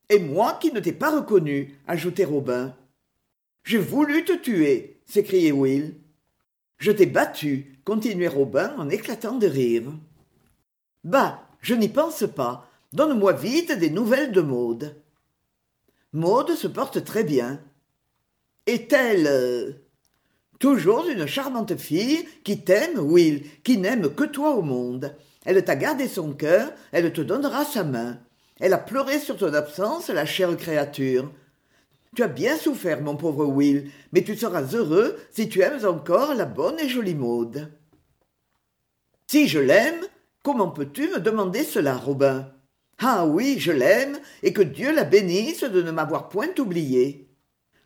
Et 0.10 0.20
moi 0.20 0.58
qui 0.60 0.72
ne 0.72 0.80
t'ai 0.80 0.94
pas 0.94 1.12
reconnu, 1.12 1.78
ajoutait 1.88 2.26
Robin. 2.26 2.76
J'ai 3.64 3.78
voulu 3.78 4.26
te 4.26 4.34
tuer, 4.34 5.02
s'écriait 5.06 5.52
Will. 5.52 5.96
Je 6.78 6.92
t'ai 6.92 7.06
battu, 7.06 7.80
continuait 7.84 8.28
Robin 8.28 8.74
en 8.78 8.90
éclatant 8.90 9.38
de 9.38 9.48
rire. 9.48 9.92
Bah, 11.04 11.48
je 11.62 11.76
n'y 11.76 11.90
pense 11.90 12.26
pas. 12.36 12.68
Donne-moi 12.94 13.34
vite 13.34 13.72
des 13.74 13.92
nouvelles 13.92 14.32
de 14.32 14.42
Maude. 14.42 14.96
Maude 16.14 16.56
se 16.56 16.68
porte 16.68 17.04
très 17.04 17.24
bien. 17.24 17.60
Est-elle 18.66 19.28
euh, 19.28 19.72
toujours 20.60 21.08
une 21.08 21.28
charmante 21.28 21.76
fille 21.76 22.26
qui 22.44 22.64
t'aime, 22.64 23.00
Will, 23.00 23.44
qui 23.64 23.78
n'aime 23.78 24.14
que 24.14 24.24
toi 24.24 24.56
au 24.56 24.62
monde? 24.62 25.16
Elle 25.46 25.64
t'a 25.64 25.76
gardé 25.76 26.08
son 26.08 26.34
cœur, 26.34 26.72
elle 26.92 27.14
te 27.14 27.22
donnera 27.22 27.64
sa 27.64 27.84
main. 27.84 28.20
Elle 28.60 28.74
a 28.74 28.78
pleuré 28.80 29.20
sur 29.20 29.38
ton 29.38 29.54
absence, 29.54 30.10
la 30.10 30.26
chère 30.26 30.56
créature. 30.58 31.32
Tu 32.16 32.24
as 32.24 32.28
bien 32.28 32.58
souffert, 32.58 33.02
mon 33.02 33.16
pauvre 33.16 33.46
Will, 33.46 33.92
mais 34.12 34.24
tu 34.24 34.36
seras 34.36 34.64
heureux 34.74 35.18
si 35.32 35.48
tu 35.48 35.62
aimes 35.62 35.86
encore 35.86 36.34
la 36.34 36.46
bonne 36.46 36.80
et 36.80 36.90
jolie 36.90 37.16
Maud. 37.16 37.72
Si 39.28 39.48
je 39.48 39.60
l'aime, 39.60 40.02
comment 40.44 40.72
peux-tu 40.72 41.08
me 41.10 41.20
demander 41.20 41.64
cela, 41.64 41.96
Robin? 41.96 42.52
Ah 43.02 43.26
oui, 43.26 43.58
je 43.60 43.72
l'aime, 43.72 44.20
et 44.44 44.52
que 44.52 44.62
Dieu 44.62 44.94
la 44.94 45.06
bénisse 45.06 45.64
de 45.64 45.82
ne 45.82 45.92
m'avoir 45.92 46.28
point 46.28 46.50
oublié. 46.60 47.30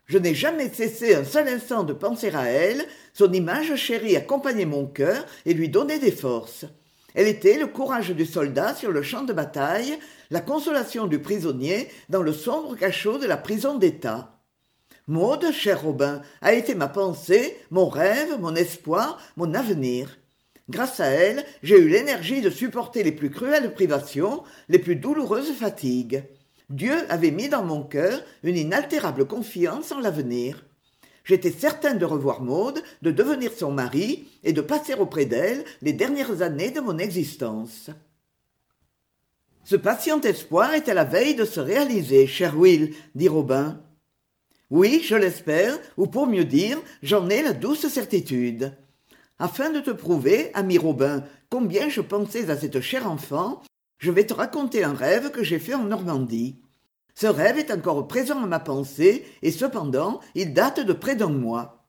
Je 0.06 0.18
n'ai 0.18 0.34
jamais 0.34 0.68
cessé 0.68 1.14
un 1.14 1.24
seul 1.24 1.48
instant 1.48 1.84
de 1.84 1.92
penser 1.92 2.34
à 2.34 2.46
elle, 2.46 2.84
son 3.12 3.32
image 3.32 3.76
chérie 3.76 4.16
accompagnait 4.16 4.66
mon 4.66 4.86
cœur 4.86 5.24
et 5.46 5.54
lui 5.54 5.68
donnait 5.68 6.00
des 6.00 6.10
forces. 6.10 6.66
Elle 7.14 7.28
était 7.28 7.58
le 7.58 7.68
courage 7.68 8.10
du 8.10 8.26
soldat 8.26 8.74
sur 8.74 8.90
le 8.90 9.02
champ 9.02 9.22
de 9.22 9.32
bataille, 9.32 9.96
la 10.30 10.40
consolation 10.40 11.06
du 11.06 11.20
prisonnier 11.20 11.88
dans 12.08 12.22
le 12.22 12.32
sombre 12.32 12.76
cachot 12.76 13.18
de 13.18 13.26
la 13.26 13.36
prison 13.36 13.78
d'État. 13.78 14.40
Maud, 15.06 15.52
cher 15.52 15.82
Robin, 15.82 16.22
a 16.40 16.54
été 16.54 16.74
ma 16.74 16.88
pensée, 16.88 17.56
mon 17.70 17.88
rêve, 17.88 18.40
mon 18.40 18.56
espoir, 18.56 19.20
mon 19.36 19.54
avenir. 19.54 20.08
Grâce 20.70 21.00
à 21.00 21.06
elle, 21.06 21.44
j'ai 21.62 21.78
eu 21.78 21.88
l'énergie 21.88 22.40
de 22.40 22.50
supporter 22.50 23.02
les 23.02 23.12
plus 23.12 23.30
cruelles 23.30 23.74
privations, 23.74 24.42
les 24.68 24.78
plus 24.78 24.96
douloureuses 24.96 25.52
fatigues. 25.52 26.24
Dieu 26.70 26.94
avait 27.10 27.30
mis 27.30 27.48
dans 27.48 27.64
mon 27.64 27.82
cœur 27.82 28.22
une 28.42 28.56
inaltérable 28.56 29.26
confiance 29.26 29.92
en 29.92 30.00
l'avenir. 30.00 30.64
J'étais 31.24 31.50
certain 31.50 31.94
de 31.94 32.04
revoir 32.04 32.42
Maud, 32.42 32.82
de 33.02 33.10
devenir 33.10 33.52
son 33.52 33.72
mari 33.72 34.28
et 34.42 34.52
de 34.52 34.60
passer 34.60 34.94
auprès 34.94 35.26
d'elle 35.26 35.64
les 35.82 35.92
dernières 35.92 36.42
années 36.42 36.70
de 36.70 36.80
mon 36.80 36.98
existence. 36.98 37.90
Ce 39.64 39.76
patient 39.76 40.20
espoir 40.20 40.74
est 40.74 40.88
à 40.88 40.94
la 40.94 41.04
veille 41.04 41.34
de 41.34 41.46
se 41.46 41.60
réaliser, 41.60 42.26
cher 42.26 42.58
Will, 42.58 42.94
dit 43.14 43.28
Robin. 43.28 43.80
Oui, 44.70 45.02
je 45.04 45.14
l'espère, 45.14 45.78
ou 45.96 46.06
pour 46.06 46.26
mieux 46.26 46.44
dire, 46.44 46.78
j'en 47.02 47.28
ai 47.30 47.42
la 47.42 47.52
douce 47.52 47.86
certitude. 47.88 48.72
Afin 49.38 49.70
de 49.70 49.80
te 49.80 49.90
prouver, 49.90 50.52
ami 50.54 50.78
Robin, 50.78 51.24
combien 51.50 51.88
je 51.88 52.00
pensais 52.00 52.50
à 52.50 52.56
cette 52.56 52.80
chère 52.80 53.10
enfant, 53.10 53.62
je 53.98 54.12
vais 54.12 54.26
te 54.26 54.34
raconter 54.34 54.84
un 54.84 54.94
rêve 54.94 55.30
que 55.32 55.42
j'ai 55.42 55.58
fait 55.58 55.74
en 55.74 55.84
Normandie. 55.84 56.60
Ce 57.16 57.26
rêve 57.26 57.58
est 57.58 57.72
encore 57.72 58.06
présent 58.06 58.42
à 58.42 58.46
ma 58.46 58.60
pensée, 58.60 59.24
et 59.42 59.50
cependant 59.50 60.20
il 60.36 60.54
date 60.54 60.80
de 60.80 60.92
près 60.92 61.16
d'un 61.16 61.30
mois. 61.30 61.84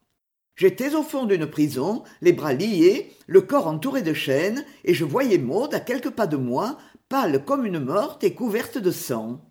J'étais 0.55 0.95
au 0.95 1.03
fond 1.03 1.25
d'une 1.25 1.45
prison, 1.45 2.03
les 2.21 2.33
bras 2.33 2.53
liés, 2.53 3.11
le 3.27 3.41
corps 3.41 3.67
entouré 3.67 4.01
de 4.01 4.13
chaînes, 4.13 4.65
et 4.83 4.93
je 4.93 5.05
voyais 5.05 5.37
Maud 5.37 5.73
à 5.73 5.79
quelques 5.79 6.11
pas 6.11 6.27
de 6.27 6.37
moi, 6.37 6.77
pâle 7.09 7.43
comme 7.45 7.65
une 7.65 7.79
morte 7.79 8.23
et 8.23 8.33
couverte 8.33 8.79
de 8.79 8.91
sang. 8.91 9.41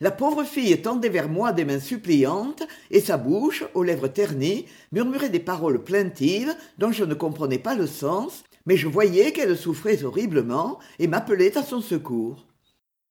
La 0.00 0.12
pauvre 0.12 0.44
fille 0.44 0.80
tendait 0.80 1.08
vers 1.08 1.28
moi 1.28 1.52
des 1.52 1.64
mains 1.64 1.80
suppliantes, 1.80 2.62
et 2.92 3.00
sa 3.00 3.16
bouche, 3.16 3.64
aux 3.74 3.82
lèvres 3.82 4.06
ternies, 4.06 4.66
murmurait 4.92 5.28
des 5.28 5.40
paroles 5.40 5.82
plaintives 5.82 6.54
dont 6.78 6.92
je 6.92 7.02
ne 7.02 7.14
comprenais 7.14 7.58
pas 7.58 7.74
le 7.74 7.88
sens, 7.88 8.44
mais 8.64 8.76
je 8.76 8.86
voyais 8.86 9.32
qu'elle 9.32 9.56
souffrait 9.56 10.04
horriblement 10.04 10.78
et 11.00 11.08
m'appelait 11.08 11.58
à 11.58 11.64
son 11.64 11.80
secours. 11.80 12.46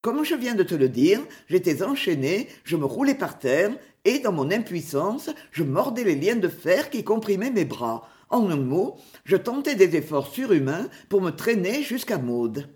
Comme 0.00 0.24
je 0.24 0.34
viens 0.34 0.54
de 0.54 0.62
te 0.62 0.74
le 0.74 0.88
dire, 0.88 1.20
j'étais 1.48 1.82
enchaîné, 1.82 2.48
je 2.64 2.76
me 2.76 2.86
roulais 2.86 3.14
par 3.14 3.38
terre, 3.38 3.76
et 4.06 4.20
dans 4.20 4.32
mon 4.32 4.50
impuissance, 4.50 5.28
je 5.50 5.64
mordais 5.64 6.04
les 6.04 6.14
liens 6.14 6.36
de 6.36 6.48
fer 6.48 6.88
qui 6.88 7.04
comprimaient 7.04 7.50
mes 7.50 7.66
bras. 7.66 8.08
En 8.30 8.48
un 8.48 8.56
mot, 8.56 8.96
je 9.24 9.36
tentais 9.36 9.74
des 9.74 9.94
efforts 9.94 10.32
surhumains 10.32 10.88
pour 11.10 11.20
me 11.20 11.32
traîner 11.32 11.82
jusqu'à 11.82 12.16
Maude. 12.16 12.66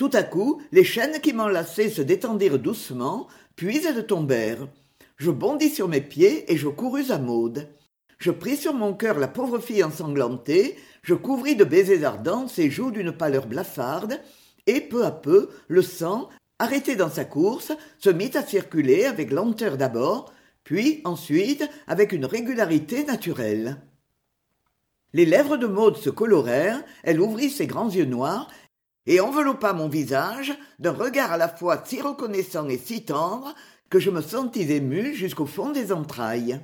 Tout 0.00 0.08
à 0.14 0.22
coup, 0.22 0.62
les 0.72 0.82
chaînes 0.82 1.20
qui 1.20 1.34
m'enlaçaient 1.34 1.90
se 1.90 2.00
détendirent 2.00 2.58
doucement, 2.58 3.28
puis 3.54 3.84
elles 3.84 4.06
tombèrent. 4.06 4.66
Je 5.18 5.30
bondis 5.30 5.68
sur 5.68 5.88
mes 5.88 6.00
pieds 6.00 6.50
et 6.50 6.56
je 6.56 6.68
courus 6.68 7.10
à 7.10 7.18
Maude. 7.18 7.68
Je 8.16 8.30
pris 8.30 8.56
sur 8.56 8.72
mon 8.72 8.94
cœur 8.94 9.18
la 9.18 9.28
pauvre 9.28 9.58
fille 9.58 9.84
ensanglantée, 9.84 10.78
je 11.02 11.12
couvris 11.12 11.54
de 11.54 11.64
baisers 11.64 12.04
ardents 12.04 12.48
ses 12.48 12.70
joues 12.70 12.92
d'une 12.92 13.12
pâleur 13.12 13.46
blafarde, 13.46 14.18
et 14.66 14.80
peu 14.80 15.04
à 15.04 15.10
peu 15.10 15.50
le 15.68 15.82
sang 15.82 16.30
arrêté 16.58 16.96
dans 16.96 17.10
sa 17.10 17.26
course 17.26 17.72
se 17.98 18.08
mit 18.08 18.30
à 18.38 18.42
circuler 18.42 19.04
avec 19.04 19.30
lenteur 19.30 19.76
d'abord 19.76 20.32
puis 20.64 21.02
ensuite 21.04 21.68
avec 21.86 22.12
une 22.12 22.24
régularité 22.24 23.04
naturelle 23.04 23.76
les 25.12 25.26
lèvres 25.26 25.56
de 25.56 25.66
Maud 25.66 25.96
se 25.96 26.08
colorèrent 26.10 26.82
elle 27.02 27.20
ouvrit 27.20 27.50
ses 27.50 27.66
grands 27.66 27.90
yeux 27.90 28.04
noirs 28.04 28.48
et 29.10 29.18
enveloppa 29.18 29.72
mon 29.72 29.88
visage 29.88 30.56
d'un 30.78 30.92
regard 30.92 31.32
à 31.32 31.36
la 31.36 31.48
fois 31.48 31.82
si 31.84 32.00
reconnaissant 32.00 32.68
et 32.68 32.78
si 32.78 33.04
tendre 33.04 33.56
que 33.88 33.98
je 33.98 34.08
me 34.08 34.22
sentis 34.22 34.70
ému 34.70 35.14
jusqu'au 35.14 35.46
fond 35.46 35.70
des 35.70 35.90
entrailles. 35.90 36.60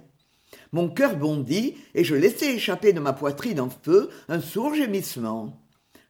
Mon 0.71 0.89
cœur 0.89 1.17
bondit 1.17 1.75
et 1.97 2.05
je 2.05 2.15
laissai 2.15 2.55
échapper 2.55 2.93
de 2.93 3.01
ma 3.01 3.13
poitrine 3.13 3.61
en 3.61 3.69
feu 3.69 4.11
un 4.29 4.41
sourd 4.41 4.77
gémissement. 4.77 5.61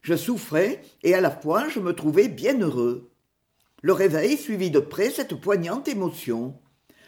Je 0.03 0.15
souffrais 0.15 0.83
et 1.01 1.15
à 1.15 1.21
la 1.21 1.31
fois 1.31 1.69
je 1.69 1.79
me 1.79 1.93
trouvais 1.93 2.27
bien 2.27 2.59
heureux. 2.61 3.09
Le 3.81 3.93
réveil 3.93 4.37
suivit 4.37 4.69
de 4.69 4.79
près 4.79 5.09
cette 5.09 5.41
poignante 5.41 5.87
émotion. 5.87 6.59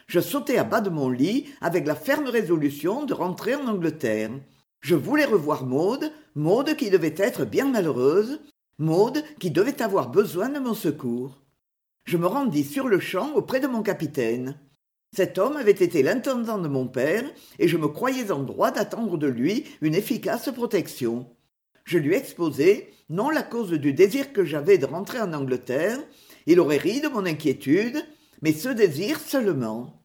Je 0.07 0.21
sautai 0.21 0.57
à 0.57 0.63
bas 0.63 0.81
de 0.81 0.89
mon 0.89 1.07
lit 1.07 1.45
avec 1.61 1.85
la 1.85 1.93
ferme 1.93 2.25
résolution 2.25 3.05
de 3.05 3.13
rentrer 3.13 3.53
en 3.53 3.67
angleterre. 3.67 4.31
Je 4.81 4.95
voulais 4.95 5.25
revoir 5.25 5.67
Maud, 5.67 6.11
Maud 6.33 6.75
qui 6.75 6.89
devait 6.89 7.13
être 7.15 7.45
bien 7.45 7.65
malheureuse 7.65 8.39
Maud 8.79 9.21
qui 9.39 9.51
devait 9.51 9.81
avoir 9.81 10.09
besoin 10.09 10.47
de 10.47 10.59
mon 10.59 10.73
secours. 10.73 11.43
Je 12.05 12.15
me 12.15 12.27
rendis 12.27 12.63
sur-le-champ 12.63 13.33
auprès 13.35 13.59
de 13.59 13.67
mon 13.67 13.83
capitaine. 13.83 14.57
Cet 15.13 15.37
homme 15.37 15.57
avait 15.57 15.71
été 15.71 16.01
l'intendant 16.01 16.57
de 16.57 16.69
mon 16.69 16.87
père 16.87 17.25
et 17.59 17.67
je 17.67 17.75
me 17.75 17.89
croyais 17.89 18.31
en 18.31 18.39
droit 18.41 18.71
d'attendre 18.71 19.17
de 19.17 19.27
lui 19.27 19.65
une 19.81 19.95
efficace 19.95 20.49
protection. 20.53 21.29
Je 21.83 21.97
lui 21.97 22.15
exposai 22.15 22.93
non 23.09 23.29
la 23.29 23.43
cause 23.43 23.71
du 23.71 23.91
désir 23.91 24.31
que 24.31 24.45
j'avais 24.45 24.77
de 24.77 24.85
rentrer 24.85 25.19
en 25.19 25.33
angleterre 25.33 25.99
il 26.45 26.61
aurait 26.61 26.77
ri 26.77 27.01
de 27.01 27.09
mon 27.09 27.25
inquiétude 27.25 28.01
mais 28.41 28.53
ce 28.53 28.69
désir 28.69 29.19
seulement. 29.19 30.01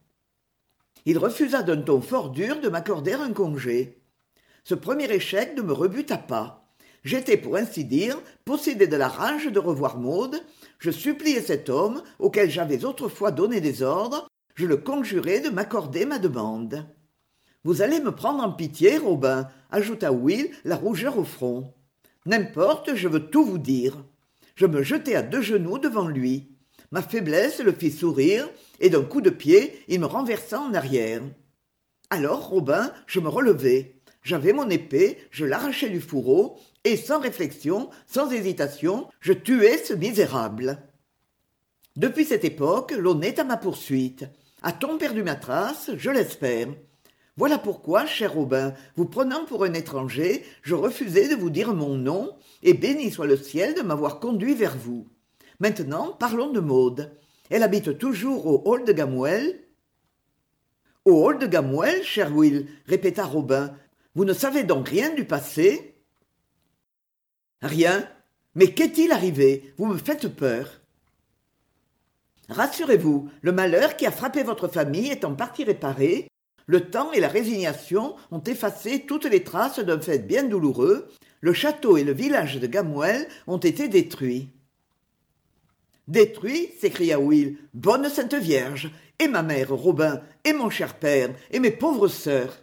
Il 1.07 1.19
refusa 1.19 1.63
d'un 1.63 1.81
ton 1.81 2.01
fort 2.01 2.31
dur 2.31 2.61
de 2.61 2.69
m'accorder 2.69 3.13
un 3.13 3.33
congé. 3.33 4.03
Ce 4.65 4.75
premier 4.75 5.09
échec 5.13 5.57
ne 5.57 5.63
me 5.63 5.73
rebuta 5.73 6.19
pas 6.19 6.64
j'étais 7.05 7.37
pour 7.37 7.57
ainsi 7.57 7.85
dire 7.85 8.19
possédé 8.45 8.87
de 8.87 8.97
la 8.97 9.09
rage 9.09 9.47
de 9.47 9.59
revoir 9.59 9.99
Maud 9.99 10.43
je 10.79 10.91
suppliai 10.91 11.41
cet 11.41 11.69
homme 11.71 12.03
auquel 12.19 12.51
j'avais 12.51 12.85
autrefois 12.85 13.31
donné 13.31 13.61
des 13.61 13.83
ordres 13.83 14.29
je 14.55 14.67
le 14.67 14.77
conjurai 14.77 15.41
de 15.41 15.51
m'accorder 15.51 16.07
ma 16.07 16.19
demande 16.19 16.87
vous 17.65 17.81
allez 17.81 18.01
me 18.01 18.13
prendre 18.13 18.43
en 18.43 18.53
pitié 18.53 18.99
robin 18.99 19.49
ajouta 19.71 20.13
will 20.13 20.51
la 20.65 20.77
rougeur 20.77 21.19
au 21.19 21.25
front 21.25 21.73
n'importe 22.27 22.95
je 22.95 23.09
veux 23.09 23.27
tout 23.27 23.45
vous 23.45 23.59
dire. 23.59 24.05
Je 24.57 24.67
me 24.67 24.83
jetai 24.83 25.17
à 25.17 25.23
deux 25.23 25.43
genoux 25.43 25.79
devant 25.79 26.07
lui. 26.07 26.49
Ma 26.91 27.03
faiblesse 27.03 27.61
le 27.61 27.73
fit 27.73 27.91
sourire 27.91 28.49
et 28.81 28.89
d'un 28.89 29.03
coup 29.03 29.21
de 29.21 29.31
pied 29.31 29.81
il 29.89 30.01
me 30.01 30.07
renversa 30.07 30.61
en 30.61 30.75
arrière. 30.75 31.23
Alors 32.11 32.49
robin 32.49 32.93
je 33.07 33.21
me 33.21 33.29
relevai. 33.29 34.01
J'avais 34.23 34.53
mon 34.53 34.71
épée 34.71 35.19
je 35.31 35.45
l'arrachai 35.45 35.91
du 35.91 36.01
fourreau 36.01 36.59
et 36.85 36.97
sans 36.97 37.19
réflexion 37.19 37.91
sans 38.07 38.31
hésitation 38.31 39.09
je 39.21 39.33
tuai 39.33 39.79
ce 39.79 39.95
misérable. 39.95 40.79
Depuis 41.97 42.25
cette 42.25 42.45
époque 42.45 42.93
l'on 42.97 43.21
est 43.23 43.39
à 43.39 43.45
ma 43.45 43.57
poursuite. 43.57 44.27
A-t-on 44.63 44.99
perdu 44.99 45.23
ma 45.23 45.35
trace 45.35 45.91
je 45.97 46.11
l'espère. 46.11 46.69
Voilà 47.37 47.59
pourquoi 47.59 48.07
cher 48.07 48.35
robin 48.35 48.75
vous 48.97 49.07
prenant 49.07 49.45
pour 49.45 49.65
un 49.65 49.73
étranger 49.75 50.45
je 50.63 50.75
refusai 50.75 51.29
de 51.29 51.35
vous 51.35 51.51
dire 51.51 51.75
mon 51.75 51.97
nom 51.97 52.37
et 52.63 52.75
béni 52.75 53.11
soit 53.11 53.27
le 53.27 53.37
ciel 53.37 53.75
de 53.75 53.83
m'avoir 53.83 54.21
conduit 54.21 54.55
vers 54.55 54.77
vous. 54.77 55.09
Maintenant 55.61 56.13
parlons 56.13 56.51
de 56.51 56.61
maud 56.61 57.11
elle 57.51 57.63
habite 57.63 57.99
toujours 57.99 58.47
au 58.47 58.63
hall 58.65 58.85
de 58.85 58.93
gamwell. 58.93 59.61
Au 61.05 61.27
hall 61.27 61.39
de 61.39 61.47
gamwell 61.47 62.03
cher 62.03 62.35
will 62.35 62.67
répéta 62.87 63.25
robin 63.25 63.75
vous 64.17 64.25
ne 64.25 64.33
savez 64.33 64.63
donc 64.63 64.89
rien 64.89 65.13
du 65.13 65.25
passé? 65.25 65.94
Rien 67.67 68.09
Mais 68.55 68.73
qu'est-il 68.73 69.13
arrivé? 69.13 69.75
Vous 69.79 69.87
me 69.87 69.99
faites 69.99 70.29
peur. 70.29 70.81
Rassurez-vous, 72.49 73.31
le 73.41 73.53
malheur 73.53 73.97
qui 73.97 74.07
a 74.07 74.11
frappé 74.11 74.43
votre 74.43 74.69
famille 74.69 75.09
est 75.09 75.25
en 75.25 75.35
partie 75.35 75.65
réparé. 75.65 76.29
Le 76.67 76.91
temps 76.91 77.13
et 77.13 77.21
la 77.21 77.29
résignation 77.29 78.17
ont 78.31 78.43
effacé 78.43 79.05
toutes 79.07 79.25
les 79.25 79.45
traces 79.45 79.81
d'un 79.81 80.01
fait 80.01 80.19
bien 80.19 80.45
douloureux. 80.45 81.09
Le 81.41 81.53
château 81.53 81.97
et 81.97 82.05
le 82.05 82.13
village 82.13 82.59
de 82.59 82.67
Gamwell 82.67 83.29
ont 83.47 83.59
été 83.59 83.89
détruits. 83.89 84.49
Détruits 86.07 86.71
s'écria 86.79 87.19
Will. 87.19 87.59
Bonne 87.73 88.09
Sainte 88.09 88.35
Vierge 88.35 88.91
Et 89.19 89.29
ma 89.29 89.43
mère, 89.43 89.71
Robin, 89.71 90.21
et 90.45 90.53
mon 90.53 90.69
cher 90.69 90.95
père, 90.99 91.35
et 91.51 91.61
mes 91.61 91.71
pauvres 91.71 92.09
sœurs. 92.09 92.59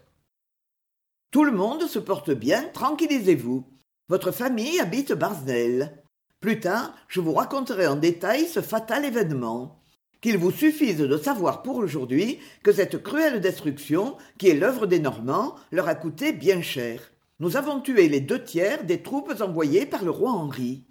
Tout 1.32 1.44
le 1.44 1.52
monde 1.52 1.88
se 1.88 1.98
porte 1.98 2.32
bien, 2.32 2.64
tranquillisez-vous. 2.74 3.66
Votre 4.12 4.34
famille 4.34 4.78
habite 4.82 5.14
Barsnell. 5.14 6.04
Plus 6.42 6.60
tard, 6.60 6.94
je 7.08 7.22
vous 7.22 7.32
raconterai 7.32 7.88
en 7.88 7.96
détail 7.96 8.46
ce 8.46 8.60
fatal 8.60 9.06
événement. 9.06 9.82
Qu'il 10.20 10.38
vous 10.38 10.52
suffise 10.52 10.98
de 10.98 11.18
savoir 11.18 11.64
pour 11.64 11.78
aujourd'hui 11.78 12.38
que 12.62 12.74
cette 12.74 13.02
cruelle 13.02 13.40
destruction, 13.40 14.18
qui 14.38 14.50
est 14.50 14.56
l'œuvre 14.56 14.86
des 14.86 15.00
Normands, 15.00 15.56
leur 15.72 15.88
a 15.88 15.96
coûté 15.96 16.34
bien 16.34 16.62
cher. 16.62 17.14
Nous 17.40 17.56
avons 17.56 17.80
tué 17.80 18.10
les 18.10 18.20
deux 18.20 18.44
tiers 18.44 18.84
des 18.84 19.02
troupes 19.02 19.34
envoyées 19.40 19.86
par 19.86 20.04
le 20.04 20.12
roi 20.12 20.32
Henri. 20.32 20.84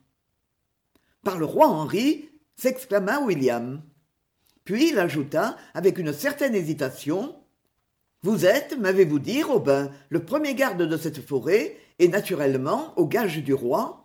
Par 1.23 1.37
le 1.37 1.45
roi 1.45 1.67
Henri 1.67 2.31
s'exclama 2.57 3.21
William. 3.21 3.83
Puis 4.65 4.93
il 4.93 4.99
ajouta, 4.99 5.59
avec 5.75 5.99
une 5.99 6.15
certaine 6.15 6.55
hésitation, 6.55 7.37
Vous 8.23 8.47
êtes, 8.47 8.79
m'avez-vous 8.79 9.19
dit, 9.19 9.43
Robin, 9.43 9.91
le 10.09 10.25
premier 10.25 10.55
garde 10.55 10.83
de 10.83 10.97
cette 10.97 11.27
forêt, 11.27 11.77
et 12.01 12.09
naturellement 12.09 12.93
au 12.97 13.07
gage 13.07 13.39
du 13.39 13.55
roi 13.55 14.01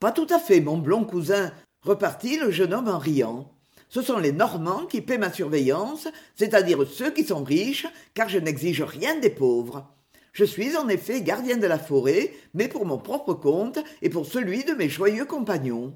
pas 0.00 0.12
tout 0.12 0.26
à 0.30 0.38
fait, 0.38 0.62
mon 0.62 0.78
blond 0.78 1.04
cousin, 1.04 1.52
repartit 1.82 2.38
le 2.38 2.50
jeune 2.50 2.72
homme 2.72 2.88
en 2.88 2.98
riant. 2.98 3.52
Ce 3.90 4.00
sont 4.00 4.16
les 4.16 4.32
Normands 4.32 4.86
qui 4.86 5.02
paient 5.02 5.18
ma 5.18 5.30
surveillance, 5.30 6.08
c'est-à-dire 6.36 6.86
ceux 6.90 7.10
qui 7.10 7.22
sont 7.22 7.44
riches, 7.44 7.86
car 8.14 8.30
je 8.30 8.38
n'exige 8.38 8.80
rien 8.80 9.18
des 9.18 9.28
pauvres. 9.28 9.86
Je 10.32 10.44
suis 10.44 10.74
en 10.78 10.88
effet 10.88 11.20
gardien 11.20 11.58
de 11.58 11.66
la 11.66 11.78
forêt, 11.78 12.32
mais 12.54 12.66
pour 12.66 12.86
mon 12.86 12.96
propre 12.96 13.34
compte 13.34 13.78
et 14.00 14.08
pour 14.08 14.24
celui 14.24 14.64
de 14.64 14.72
mes 14.72 14.88
joyeux 14.88 15.26
compagnons. 15.26 15.94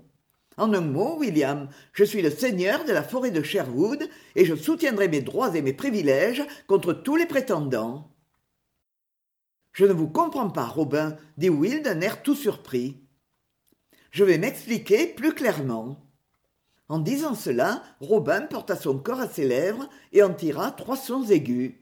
En 0.59 0.75
un 0.75 0.83
mot, 0.83 1.17
William, 1.19 1.71
je 1.95 2.05
suis 2.05 2.21
le 2.21 2.31
seigneur 2.31 2.85
de 2.85 2.93
la 2.93 3.03
forêt 3.03 3.31
de 3.31 3.43
Sherwood, 3.43 4.07
et 4.37 4.45
je 4.45 4.55
soutiendrai 4.55 5.09
mes 5.09 5.23
droits 5.23 5.57
et 5.57 5.63
mes 5.63 5.73
privilèges 5.73 6.45
contre 6.67 6.93
tous 6.93 7.17
les 7.17 7.27
prétendants. 7.27 8.14
Je 9.75 9.85
ne 9.85 9.93
vous 9.93 10.09
comprends 10.09 10.51
pas, 10.51 10.67
Robin, 10.67 11.17
dit 11.37 11.51
Will 11.51 11.83
d'un 11.83 12.01
air 12.01 12.23
tout 12.23 12.37
surpris. 12.37 13.03
Je 14.13 14.23
vais 14.23 14.39
m'expliquer 14.39 15.09
plus 15.09 15.35
clairement. 15.35 16.01
En 16.89 17.01
disant 17.01 17.35
cela, 17.35 17.83
Robin 18.01 18.43
porta 18.43 18.77
son 18.77 18.99
corps 18.99 19.21
à 19.21 19.29
ses 19.29 19.49
lèvres 19.49 19.89
et 20.13 20.23
en 20.23 20.33
tira 20.33 20.71
trois 20.71 20.97
sons 20.97 21.25
aigus. 21.25 21.75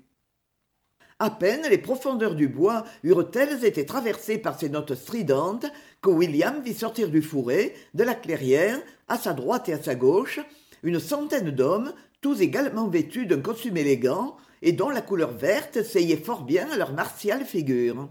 À 1.18 1.30
peine 1.30 1.66
les 1.68 1.76
profondeurs 1.76 2.34
du 2.34 2.48
bois 2.48 2.84
eurent-elles 3.04 3.64
été 3.66 3.84
traversées 3.84 4.38
par 4.38 4.58
ces 4.58 4.70
notes 4.70 4.94
stridentes 4.94 5.66
que 6.00 6.08
William 6.08 6.62
vit 6.62 6.74
sortir 6.74 7.10
du 7.10 7.20
fourré, 7.20 7.74
de 7.92 8.04
la 8.04 8.14
clairière, 8.14 8.80
à 9.06 9.18
sa 9.18 9.34
droite 9.34 9.68
et 9.68 9.74
à 9.74 9.82
sa 9.82 9.94
gauche, 9.94 10.40
une 10.82 10.98
centaine 10.98 11.50
d'hommes, 11.50 11.92
tous 12.22 12.40
également 12.40 12.88
vêtus 12.88 13.26
d'un 13.26 13.42
costume 13.42 13.76
élégant, 13.76 14.36
et 14.62 14.72
dont 14.72 14.88
la 14.88 15.02
couleur 15.02 15.32
verte 15.32 15.82
seyait 15.82 16.16
fort 16.16 16.44
bien 16.44 16.70
à 16.70 16.76
leur 16.76 16.92
martiale 16.92 17.44
figure. 17.44 18.08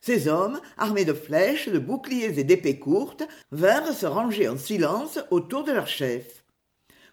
Ces 0.00 0.28
hommes, 0.28 0.60
armés 0.76 1.04
de 1.04 1.12
flèches, 1.12 1.68
de 1.68 1.78
boucliers 1.78 2.38
et 2.38 2.44
d'épées 2.44 2.78
courtes, 2.78 3.26
vinrent 3.50 3.92
se 3.92 4.06
ranger 4.06 4.48
en 4.48 4.56
silence 4.56 5.18
autour 5.30 5.64
de 5.64 5.72
leur 5.72 5.86
chef. 5.86 6.44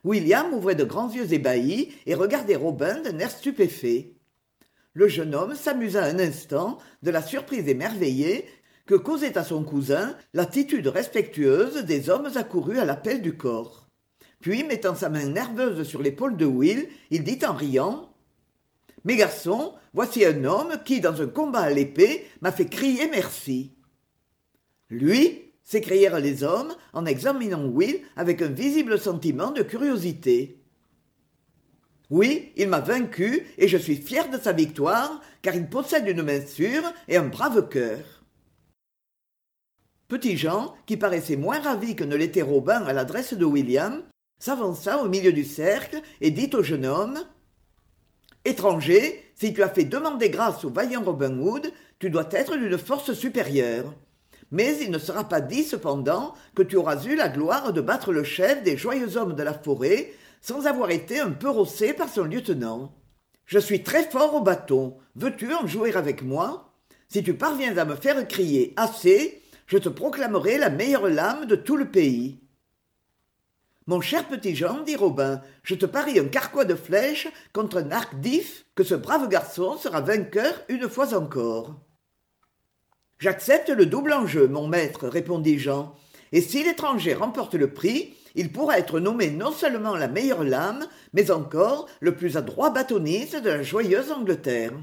William 0.04 0.54
ouvrait 0.54 0.76
de 0.76 0.84
grands 0.84 1.12
yeux 1.12 1.34
ébahis 1.34 1.92
et 2.06 2.14
regardait 2.14 2.56
Robin 2.56 3.02
d'un 3.02 3.18
air 3.18 3.32
stupéfait. 3.32 4.14
Le 4.94 5.08
jeune 5.08 5.34
homme 5.34 5.56
s'amusa 5.56 6.04
un 6.04 6.20
instant 6.20 6.78
de 7.02 7.12
la 7.12 7.24
surprise 7.24 7.68
émerveillée 7.68 8.46
que 8.86 8.96
causait 8.96 9.38
à 9.38 9.44
son 9.44 9.64
cousin 9.64 10.16
l'attitude 10.34 10.88
respectueuse 10.88 11.84
des 11.86 12.10
hommes 12.10 12.30
accourus 12.36 12.80
à 12.80 12.86
l'appel 12.86 13.22
du 13.22 13.36
corps. 13.36 13.88
Puis, 14.42 14.64
mettant 14.64 14.94
sa 14.94 15.10
main 15.10 15.26
nerveuse 15.26 15.88
sur 15.88 16.04
l'épaule 16.04 16.38
de 16.38 16.46
Will, 16.46 16.88
il 17.10 17.24
dit 17.24 17.40
en 17.44 17.54
riant 17.54 18.10
mes 19.06 19.16
garçons, 19.16 19.74
voici 19.94 20.26
un 20.26 20.44
homme 20.44 20.74
qui, 20.84 21.00
dans 21.00 21.22
un 21.22 21.28
combat 21.28 21.62
à 21.62 21.70
l'épée, 21.70 22.28
m'a 22.42 22.52
fait 22.52 22.66
crier 22.66 23.08
merci. 23.10 23.72
Lui 24.90 25.54
s'écrièrent 25.64 26.20
les 26.20 26.44
hommes 26.44 26.76
en 26.94 27.06
examinant 27.06 27.66
Will 27.66 28.02
avec 28.16 28.42
un 28.42 28.50
visible 28.50 29.00
sentiment 29.00 29.52
de 29.52 29.62
curiosité. 29.62 30.62
Oui, 32.10 32.52
il 32.56 32.68
m'a 32.68 32.82
vaincu 32.82 33.48
et 33.58 33.68
je 33.68 33.78
suis 33.78 33.96
fier 33.96 34.30
de 34.30 34.38
sa 34.38 34.54
victoire, 34.54 35.22
car 35.42 35.56
il 35.56 35.68
possède 35.68 36.08
une 36.08 36.22
main 36.22 36.46
sûre 36.46 36.84
et 37.08 37.18
un 37.18 37.28
brave 37.28 37.68
cœur. 37.70 38.24
Petit 40.08 40.38
Jean, 40.38 40.76
qui 40.86 40.98
paraissait 40.98 41.36
moins 41.36 41.60
ravi 41.60 41.96
que 41.96 42.04
ne 42.04 42.16
l'était 42.16 42.44
Robin 42.44 42.84
à 42.86 42.94
l'adresse 42.94 43.34
de 43.34 43.46
William, 43.46 44.04
s'avança 44.40 45.04
au 45.04 45.10
milieu 45.10 45.34
du 45.34 45.44
cercle 45.44 46.02
et 46.22 46.30
dit 46.30 46.50
au 46.54 46.62
jeune 46.62 46.86
homme 46.86 47.20
Étranger, 48.46 49.32
si 49.34 49.54
tu 49.54 49.64
as 49.64 49.70
fait 49.70 49.86
demander 49.86 50.30
grâce 50.30 50.64
au 50.64 50.70
vaillant 50.70 51.02
Robin 51.04 51.38
Hood, 51.40 51.72
tu 51.98 52.12
dois 52.12 52.30
être 52.32 52.56
d'une 52.56 52.78
force 52.78 53.14
supérieure. 53.14 53.94
Mais 54.52 54.78
il 54.82 54.92
ne 54.92 55.00
sera 55.00 55.24
pas 55.28 55.42
dit 55.42 55.64
cependant 55.64 56.36
que 56.56 56.62
tu 56.62 56.76
auras 56.76 57.04
eu 57.04 57.16
la 57.16 57.28
gloire 57.28 57.74
de 57.74 57.82
battre 57.82 58.14
le 58.14 58.24
chef 58.24 58.62
des 58.62 58.78
joyeux 58.78 59.18
hommes 59.18 59.34
de 59.34 59.44
la 59.44 59.54
forêt 59.54 60.14
sans 60.42 60.68
avoir 60.68 60.92
été 60.92 61.20
un 61.20 61.32
peu 61.32 61.50
rossé 61.50 61.94
par 61.94 62.08
son 62.08 62.26
lieutenant. 62.26 62.94
Je 63.48 63.58
suis 63.58 63.82
très 63.82 64.04
fort 64.04 64.36
au 64.36 64.42
bâton. 64.42 64.98
Veux-tu 65.16 65.52
en 65.52 65.66
jouer 65.66 65.96
avec 65.96 66.22
moi? 66.22 66.72
Si 67.10 67.24
tu 67.24 67.34
parviens 67.34 67.76
à 67.78 67.86
me 67.86 67.96
faire 67.96 68.28
crier 68.28 68.74
assez, 68.76 69.42
je 69.66 69.80
te 69.80 69.90
proclamerai 69.90 70.60
la 70.60 70.70
meilleure 70.70 71.08
lame 71.10 71.48
de 71.48 71.56
tout 71.56 71.78
le 71.78 71.90
pays. 71.90 72.40
Mon 73.88 74.02
cher 74.02 74.28
petit 74.28 74.56
Jean, 74.56 74.82
dit 74.82 74.96
Robin, 74.96 75.42
je 75.62 75.76
te 75.76 75.86
parie 75.86 76.18
un 76.18 76.26
carquois 76.26 76.66
de 76.66 76.74
flèches 76.74 77.28
contre 77.54 77.78
un 77.78 77.92
arc 77.92 78.20
d'if 78.20 78.66
que 78.74 78.84
ce 78.84 78.96
brave 78.96 79.30
garçon 79.30 79.78
sera 79.78 80.02
vainqueur 80.02 80.56
une 80.70 80.90
fois 80.90 81.16
encore. 81.16 81.76
J'accepte 83.20 83.70
le 83.70 83.86
double 83.86 84.14
enjeu, 84.14 84.48
mon 84.48 84.68
maître, 84.68 85.08
répondit 85.08 85.60
Jean, 85.60 85.96
et 86.32 86.42
si 86.42 86.64
l'étranger 86.64 87.14
remporte 87.14 87.54
le 87.54 87.74
prix, 87.74 88.16
il 88.34 88.52
pourra 88.52 88.80
être 88.80 89.00
nommé 89.00 89.30
non 89.30 89.52
seulement 89.52 89.96
la 89.96 90.08
meilleure 90.08 90.44
lame, 90.44 90.88
mais 91.14 91.30
encore 91.30 91.88
le 92.00 92.16
plus 92.16 92.38
adroit 92.38 92.72
bâtonniste 92.72 93.36
de 93.36 93.50
la 93.50 93.62
joyeuse 93.62 94.12
Angleterre. 94.12 94.74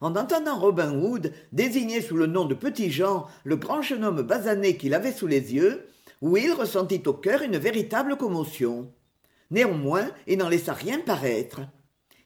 En 0.00 0.16
entendant 0.16 0.58
Robin 0.58 0.94
Hood 0.94 1.34
désigner 1.52 2.00
sous 2.00 2.16
le 2.16 2.26
nom 2.26 2.46
de 2.46 2.54
Petit 2.54 2.90
Jean 2.90 3.26
le 3.44 3.56
grand 3.56 3.82
jeune 3.82 4.04
homme 4.04 4.22
basané 4.22 4.78
qu'il 4.78 4.94
avait 4.94 5.12
sous 5.12 5.26
les 5.26 5.54
yeux, 5.54 5.86
Will 6.20 6.52
ressentit 6.52 7.02
au 7.06 7.12
cœur 7.12 7.42
une 7.42 7.58
véritable 7.58 8.16
commotion. 8.16 8.92
Néanmoins, 9.50 10.08
il 10.26 10.38
n'en 10.38 10.48
laissa 10.48 10.72
rien 10.72 11.00
paraître. 11.00 11.60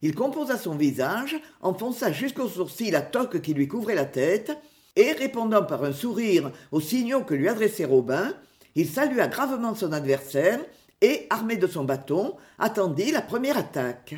Il 0.02 0.14
composa 0.14 0.56
son 0.56 0.76
visage, 0.76 1.36
enfonça 1.60 2.12
jusqu'aux 2.12 2.48
sourcils 2.48 2.90
la 2.90 3.02
toque 3.02 3.40
qui 3.40 3.54
lui 3.54 3.66
couvrait 3.66 3.94
la 3.94 4.04
tête, 4.04 4.56
et, 4.96 5.12
répondant 5.12 5.64
par 5.64 5.84
un 5.84 5.92
sourire 5.92 6.50
aux 6.72 6.80
signaux 6.80 7.22
que 7.22 7.34
lui 7.34 7.48
adressait 7.48 7.84
Robin, 7.84 8.34
il 8.74 8.88
salua 8.88 9.28
gravement 9.28 9.74
son 9.74 9.92
adversaire 9.92 10.60
et, 11.00 11.26
armé 11.30 11.56
de 11.56 11.66
son 11.66 11.84
bâton, 11.84 12.36
attendit 12.58 13.12
la 13.12 13.22
première 13.22 13.56
attaque. 13.56 14.14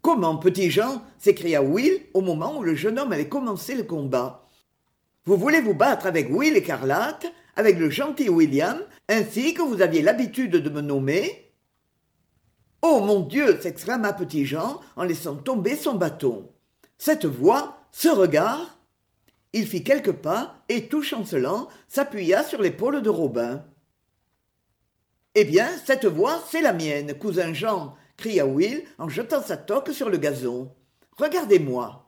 Comment, 0.00 0.36
petit 0.36 0.70
Jean? 0.70 1.02
s'écria 1.18 1.62
Will 1.62 2.00
au 2.14 2.20
moment 2.20 2.58
où 2.58 2.62
le 2.62 2.74
jeune 2.74 2.98
homme 2.98 3.12
allait 3.12 3.28
commencer 3.28 3.76
le 3.76 3.84
combat. 3.84 4.48
Vous 5.24 5.36
voulez 5.36 5.60
vous 5.60 5.74
battre 5.74 6.06
avec 6.06 6.28
Will 6.30 6.56
écarlate 6.56 7.32
avec 7.56 7.78
le 7.78 7.90
gentil 7.90 8.28
William, 8.28 8.78
ainsi 9.08 9.54
que 9.54 9.62
vous 9.62 9.82
aviez 9.82 10.02
l'habitude 10.02 10.52
de 10.52 10.70
me 10.70 10.80
nommer 10.80 11.52
Oh 12.82 13.00
mon 13.00 13.20
Dieu 13.20 13.60
s'exclama 13.60 14.12
petit 14.12 14.44
Jean 14.44 14.80
en 14.96 15.04
laissant 15.04 15.36
tomber 15.36 15.76
son 15.76 15.94
bâton. 15.94 16.50
Cette 16.98 17.26
voix, 17.26 17.78
ce 17.92 18.08
regard 18.08 18.78
Il 19.52 19.66
fit 19.66 19.84
quelques 19.84 20.12
pas 20.12 20.56
et, 20.68 20.88
tout 20.88 21.02
chancelant, 21.02 21.68
s'appuya 21.86 22.42
sur 22.42 22.60
l'épaule 22.60 23.02
de 23.02 23.10
Robin. 23.10 23.64
Eh 25.34 25.44
bien, 25.44 25.68
cette 25.84 26.06
voix, 26.06 26.42
c'est 26.50 26.60
la 26.60 26.72
mienne, 26.72 27.14
cousin 27.18 27.54
Jean, 27.54 27.96
cria 28.16 28.46
Will 28.46 28.82
en 28.98 29.08
jetant 29.08 29.42
sa 29.42 29.56
toque 29.56 29.90
sur 29.90 30.10
le 30.10 30.18
gazon. 30.18 30.74
Regardez-moi. 31.16 32.01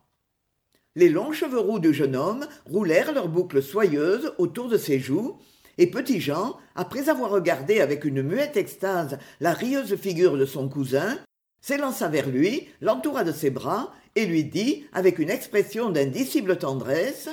Les 0.96 1.08
longs 1.08 1.32
cheveux 1.32 1.58
roux 1.58 1.80
du 1.80 1.92
jeune 1.92 2.14
homme 2.14 2.46
roulèrent 2.66 3.12
leurs 3.12 3.26
boucles 3.26 3.62
soyeuses 3.62 4.32
autour 4.38 4.68
de 4.68 4.78
ses 4.78 5.00
joues, 5.00 5.38
et 5.76 5.90
Petit 5.90 6.20
Jean, 6.20 6.56
après 6.76 7.08
avoir 7.08 7.30
regardé 7.30 7.80
avec 7.80 8.04
une 8.04 8.22
muette 8.22 8.56
extase 8.56 9.18
la 9.40 9.52
rieuse 9.52 9.96
figure 9.96 10.36
de 10.36 10.46
son 10.46 10.68
cousin, 10.68 11.18
s'élança 11.60 12.06
vers 12.08 12.28
lui, 12.28 12.68
l'entoura 12.80 13.24
de 13.24 13.32
ses 13.32 13.50
bras, 13.50 13.92
et 14.14 14.24
lui 14.24 14.44
dit, 14.44 14.86
avec 14.92 15.18
une 15.18 15.30
expression 15.30 15.90
d'indicible 15.90 16.58
tendresse 16.58 17.28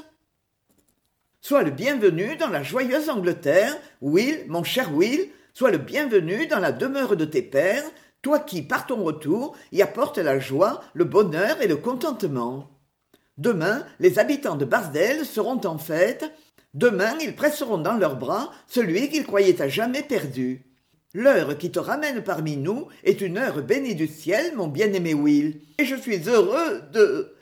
Sois 1.39 1.61
le 1.61 1.69
bienvenu 1.69 2.37
dans 2.37 2.49
la 2.49 2.63
joyeuse 2.63 3.09
Angleterre, 3.09 3.77
Will, 4.01 4.45
mon 4.47 4.63
cher 4.63 4.91
Will, 4.95 5.29
sois 5.53 5.69
le 5.69 5.77
bienvenu 5.77 6.47
dans 6.47 6.59
la 6.59 6.71
demeure 6.71 7.15
de 7.15 7.25
tes 7.25 7.43
pères, 7.43 7.83
toi 8.23 8.39
qui, 8.39 8.63
par 8.63 8.87
ton 8.87 9.03
retour, 9.03 9.55
y 9.71 9.83
apportes 9.83 10.17
la 10.17 10.39
joie, 10.39 10.81
le 10.95 11.05
bonheur 11.05 11.61
et 11.61 11.67
le 11.67 11.77
contentement. 11.77 12.70
Demain, 13.41 13.83
les 13.99 14.19
habitants 14.19 14.55
de 14.55 14.65
Barsdale 14.65 15.25
seront 15.25 15.59
en 15.65 15.79
fête. 15.79 16.31
Demain, 16.75 17.17
ils 17.19 17.35
presseront 17.35 17.79
dans 17.79 17.95
leurs 17.97 18.15
bras 18.15 18.51
celui 18.67 19.09
qu'ils 19.09 19.25
croyaient 19.25 19.63
à 19.63 19.67
jamais 19.67 20.03
perdu. 20.03 20.63
L'heure 21.15 21.57
qui 21.57 21.71
te 21.71 21.79
ramène 21.79 22.23
parmi 22.23 22.55
nous 22.55 22.87
est 23.03 23.19
une 23.19 23.39
heure 23.39 23.63
bénie 23.63 23.95
du 23.95 24.05
ciel, 24.05 24.55
mon 24.55 24.67
bien-aimé 24.67 25.15
Will, 25.15 25.59
et 25.79 25.85
je 25.85 25.95
suis 25.95 26.29
heureux 26.29 26.83
de. 26.93 27.35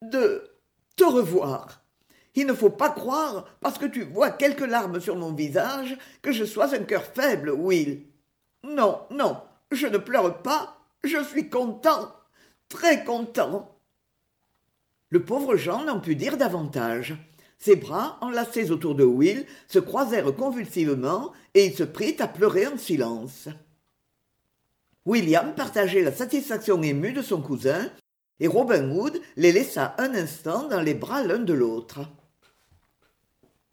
de. 0.00 0.42
te 0.96 1.04
revoir. 1.04 1.82
Il 2.34 2.46
ne 2.46 2.54
faut 2.54 2.70
pas 2.70 2.88
croire, 2.88 3.44
parce 3.60 3.76
que 3.76 3.84
tu 3.84 4.04
vois 4.04 4.30
quelques 4.30 4.66
larmes 4.66 5.00
sur 5.00 5.16
mon 5.16 5.34
visage, 5.34 5.98
que 6.22 6.32
je 6.32 6.46
sois 6.46 6.74
un 6.74 6.84
cœur 6.84 7.04
faible, 7.04 7.50
Will. 7.50 8.06
Non, 8.64 9.02
non, 9.10 9.36
je 9.70 9.86
ne 9.86 9.98
pleure 9.98 10.40
pas, 10.40 10.78
je 11.04 11.22
suis 11.22 11.50
content, 11.50 12.10
très 12.70 13.04
content. 13.04 13.71
Le 15.12 15.22
pauvre 15.22 15.56
Jean 15.56 15.84
n'en 15.84 16.00
put 16.00 16.16
dire 16.16 16.38
davantage. 16.38 17.14
Ses 17.58 17.76
bras, 17.76 18.16
enlacés 18.22 18.70
autour 18.70 18.94
de 18.94 19.04
Will, 19.04 19.44
se 19.68 19.78
croisèrent 19.78 20.34
convulsivement, 20.34 21.32
et 21.52 21.66
il 21.66 21.74
se 21.74 21.82
prit 21.82 22.16
à 22.18 22.26
pleurer 22.26 22.66
en 22.66 22.78
silence. 22.78 23.50
William 25.04 25.54
partageait 25.54 26.00
la 26.00 26.12
satisfaction 26.12 26.82
émue 26.82 27.12
de 27.12 27.20
son 27.20 27.42
cousin, 27.42 27.90
et 28.40 28.48
Robin 28.48 28.90
Hood 28.90 29.20
les 29.36 29.52
laissa 29.52 29.94
un 29.98 30.14
instant 30.14 30.66
dans 30.68 30.80
les 30.80 30.94
bras 30.94 31.22
l'un 31.22 31.40
de 31.40 31.52
l'autre. 31.52 32.00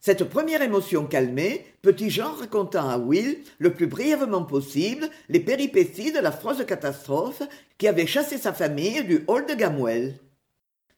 Cette 0.01 0.25
première 0.25 0.61
émotion 0.61 1.07
calmée, 1.07 1.65
Petit 1.81 2.09
Jean 2.09 2.33
raconta 2.33 2.83
à 2.83 2.97
Will, 2.97 3.37
le 3.59 3.73
plus 3.73 3.87
brièvement 3.87 4.43
possible, 4.43 5.09
les 5.29 5.39
péripéties 5.39 6.11
de 6.11 6.19
l'affreuse 6.19 6.65
catastrophe 6.65 7.43
qui 7.77 7.87
avait 7.87 8.07
chassé 8.07 8.37
sa 8.37 8.51
famille 8.51 9.05
du 9.05 9.23
hall 9.27 9.45
de 9.45 9.53
Gamwell. 9.53 10.19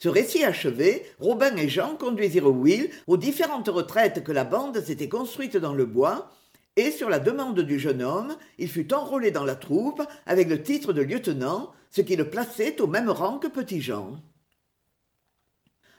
Ce 0.01 0.09
récit 0.09 0.43
achevé, 0.43 1.05
Robin 1.19 1.55
et 1.57 1.69
Jean 1.69 1.95
conduisirent 1.95 2.47
Will 2.47 2.89
aux 3.05 3.17
différentes 3.17 3.67
retraites 3.67 4.23
que 4.23 4.31
la 4.31 4.45
bande 4.45 4.81
s'était 4.81 5.07
construite 5.07 5.57
dans 5.57 5.75
le 5.75 5.85
bois, 5.85 6.31
et 6.75 6.89
sur 6.89 7.07
la 7.07 7.19
demande 7.19 7.59
du 7.59 7.77
jeune 7.77 8.01
homme, 8.01 8.35
il 8.57 8.67
fut 8.67 8.95
enrôlé 8.95 9.29
dans 9.29 9.45
la 9.45 9.53
troupe 9.55 10.01
avec 10.25 10.49
le 10.49 10.63
titre 10.63 10.91
de 10.91 11.03
lieutenant, 11.03 11.71
ce 11.91 12.01
qui 12.01 12.15
le 12.15 12.31
plaçait 12.31 12.81
au 12.81 12.87
même 12.87 13.11
rang 13.11 13.37
que 13.37 13.47
Petit 13.47 13.79
Jean. 13.79 14.19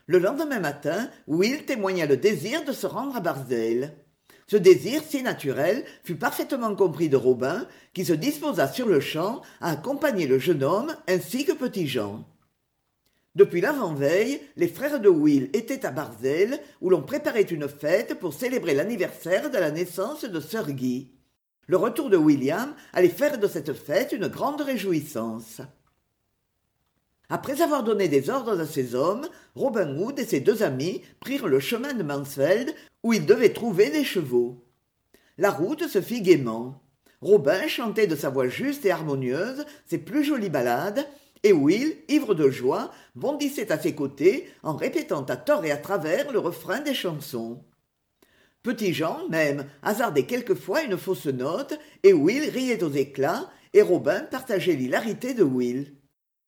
Le 0.06 0.18
lendemain 0.18 0.58
matin, 0.58 1.08
Will 1.28 1.64
témoigna 1.64 2.06
le 2.06 2.16
désir 2.16 2.64
de 2.64 2.72
se 2.72 2.88
rendre 2.88 3.14
à 3.14 3.20
Barzelle. 3.20 3.94
Ce 4.48 4.56
désir 4.56 5.00
si 5.06 5.22
naturel 5.22 5.84
fut 6.02 6.16
parfaitement 6.16 6.74
compris 6.74 7.08
de 7.08 7.16
Robin, 7.16 7.68
qui 7.94 8.04
se 8.04 8.14
disposa 8.14 8.66
sur-le-champ 8.66 9.42
à 9.60 9.70
accompagner 9.70 10.26
le 10.26 10.40
jeune 10.40 10.64
homme 10.64 10.92
ainsi 11.06 11.44
que 11.44 11.52
Petit 11.52 11.86
Jean. 11.86 12.24
Depuis 13.34 13.62
l'avant-veille, 13.62 14.40
les 14.56 14.68
frères 14.68 15.00
de 15.00 15.08
Will 15.08 15.48
étaient 15.54 15.86
à 15.86 15.90
Barzelle, 15.90 16.60
où 16.82 16.90
l'on 16.90 17.02
préparait 17.02 17.42
une 17.42 17.68
fête 17.68 18.18
pour 18.18 18.34
célébrer 18.34 18.74
l'anniversaire 18.74 19.50
de 19.50 19.56
la 19.56 19.70
naissance 19.70 20.24
de 20.24 20.40
Sir 20.40 20.70
Guy. 20.72 21.10
Le 21.66 21.78
retour 21.78 22.10
de 22.10 22.18
William 22.18 22.74
allait 22.92 23.08
faire 23.08 23.38
de 23.38 23.46
cette 23.46 23.72
fête 23.72 24.12
une 24.12 24.28
grande 24.28 24.60
réjouissance. 24.60 25.62
Après 27.30 27.62
avoir 27.62 27.82
donné 27.82 28.08
des 28.08 28.28
ordres 28.28 28.60
à 28.60 28.66
ses 28.66 28.94
hommes, 28.94 29.26
Robin 29.54 29.96
Hood 29.96 30.18
et 30.18 30.26
ses 30.26 30.40
deux 30.40 30.62
amis 30.62 31.00
prirent 31.18 31.48
le 31.48 31.60
chemin 31.60 31.94
de 31.94 32.02
Mansfeld, 32.02 32.74
où 33.02 33.14
ils 33.14 33.24
devaient 33.24 33.54
trouver 33.54 33.88
des 33.88 34.04
chevaux. 34.04 34.62
La 35.38 35.50
route 35.50 35.88
se 35.88 36.02
fit 36.02 36.20
gaiement. 36.20 36.82
Robin 37.22 37.66
chantait 37.68 38.06
de 38.06 38.16
sa 38.16 38.28
voix 38.28 38.48
juste 38.48 38.84
et 38.84 38.90
harmonieuse 38.90 39.64
ses 39.86 39.96
plus 39.96 40.24
jolies 40.24 40.50
ballades, 40.50 41.06
et 41.42 41.52
Will, 41.52 41.96
ivre 42.08 42.34
de 42.34 42.50
joie, 42.50 42.92
bondissait 43.14 43.72
à 43.72 43.78
ses 43.78 43.94
côtés 43.94 44.48
en 44.62 44.76
répétant 44.76 45.24
à 45.24 45.36
tort 45.36 45.64
et 45.64 45.70
à 45.70 45.76
travers 45.76 46.30
le 46.32 46.38
refrain 46.38 46.80
des 46.80 46.94
chansons. 46.94 47.64
Petit 48.62 48.94
Jean, 48.94 49.28
même, 49.28 49.66
hasardait 49.82 50.26
quelquefois 50.26 50.82
une 50.82 50.96
fausse 50.96 51.26
note, 51.26 51.78
et 52.04 52.12
Will 52.12 52.48
riait 52.48 52.84
aux 52.84 52.92
éclats, 52.92 53.50
et 53.74 53.82
Robin 53.82 54.20
partageait 54.20 54.74
l'hilarité 54.74 55.34
de 55.34 55.42
Will. 55.42 55.96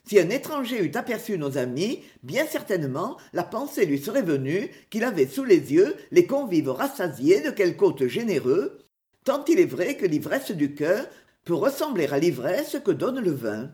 Si 0.06 0.20
un 0.20 0.28
étranger 0.28 0.84
eût 0.84 0.96
aperçu 0.96 1.38
nos 1.38 1.56
amis, 1.56 2.02
bien 2.22 2.46
certainement 2.46 3.16
la 3.32 3.42
pensée 3.42 3.86
lui 3.86 3.98
serait 3.98 4.22
venue 4.22 4.70
qu'il 4.90 5.02
avait 5.02 5.26
sous 5.26 5.44
les 5.44 5.72
yeux 5.72 5.96
les 6.12 6.26
convives 6.26 6.68
rassasiés 6.68 7.40
de 7.40 7.50
quelque 7.50 7.82
hôte 7.82 8.06
généreux, 8.06 8.78
tant 9.24 9.42
il 9.48 9.58
est 9.58 9.64
vrai 9.64 9.96
que 9.96 10.04
l'ivresse 10.04 10.50
du 10.50 10.74
cœur 10.74 11.06
peut 11.44 11.54
ressembler 11.54 12.06
à 12.06 12.18
l'ivresse 12.18 12.76
que 12.84 12.90
donne 12.90 13.18
le 13.18 13.32
vin. 13.32 13.70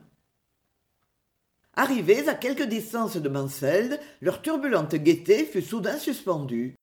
Arrivés 1.75 2.29
à 2.29 2.35
quelque 2.35 2.65
distance 2.65 3.17
de 3.17 3.29
Mansfeld, 3.29 4.01
leur 4.21 4.43
turbulente 4.43 4.95
gaieté 4.95 5.45
fut 5.45 5.63
soudain 5.63 5.99
suspendue. 5.99 6.75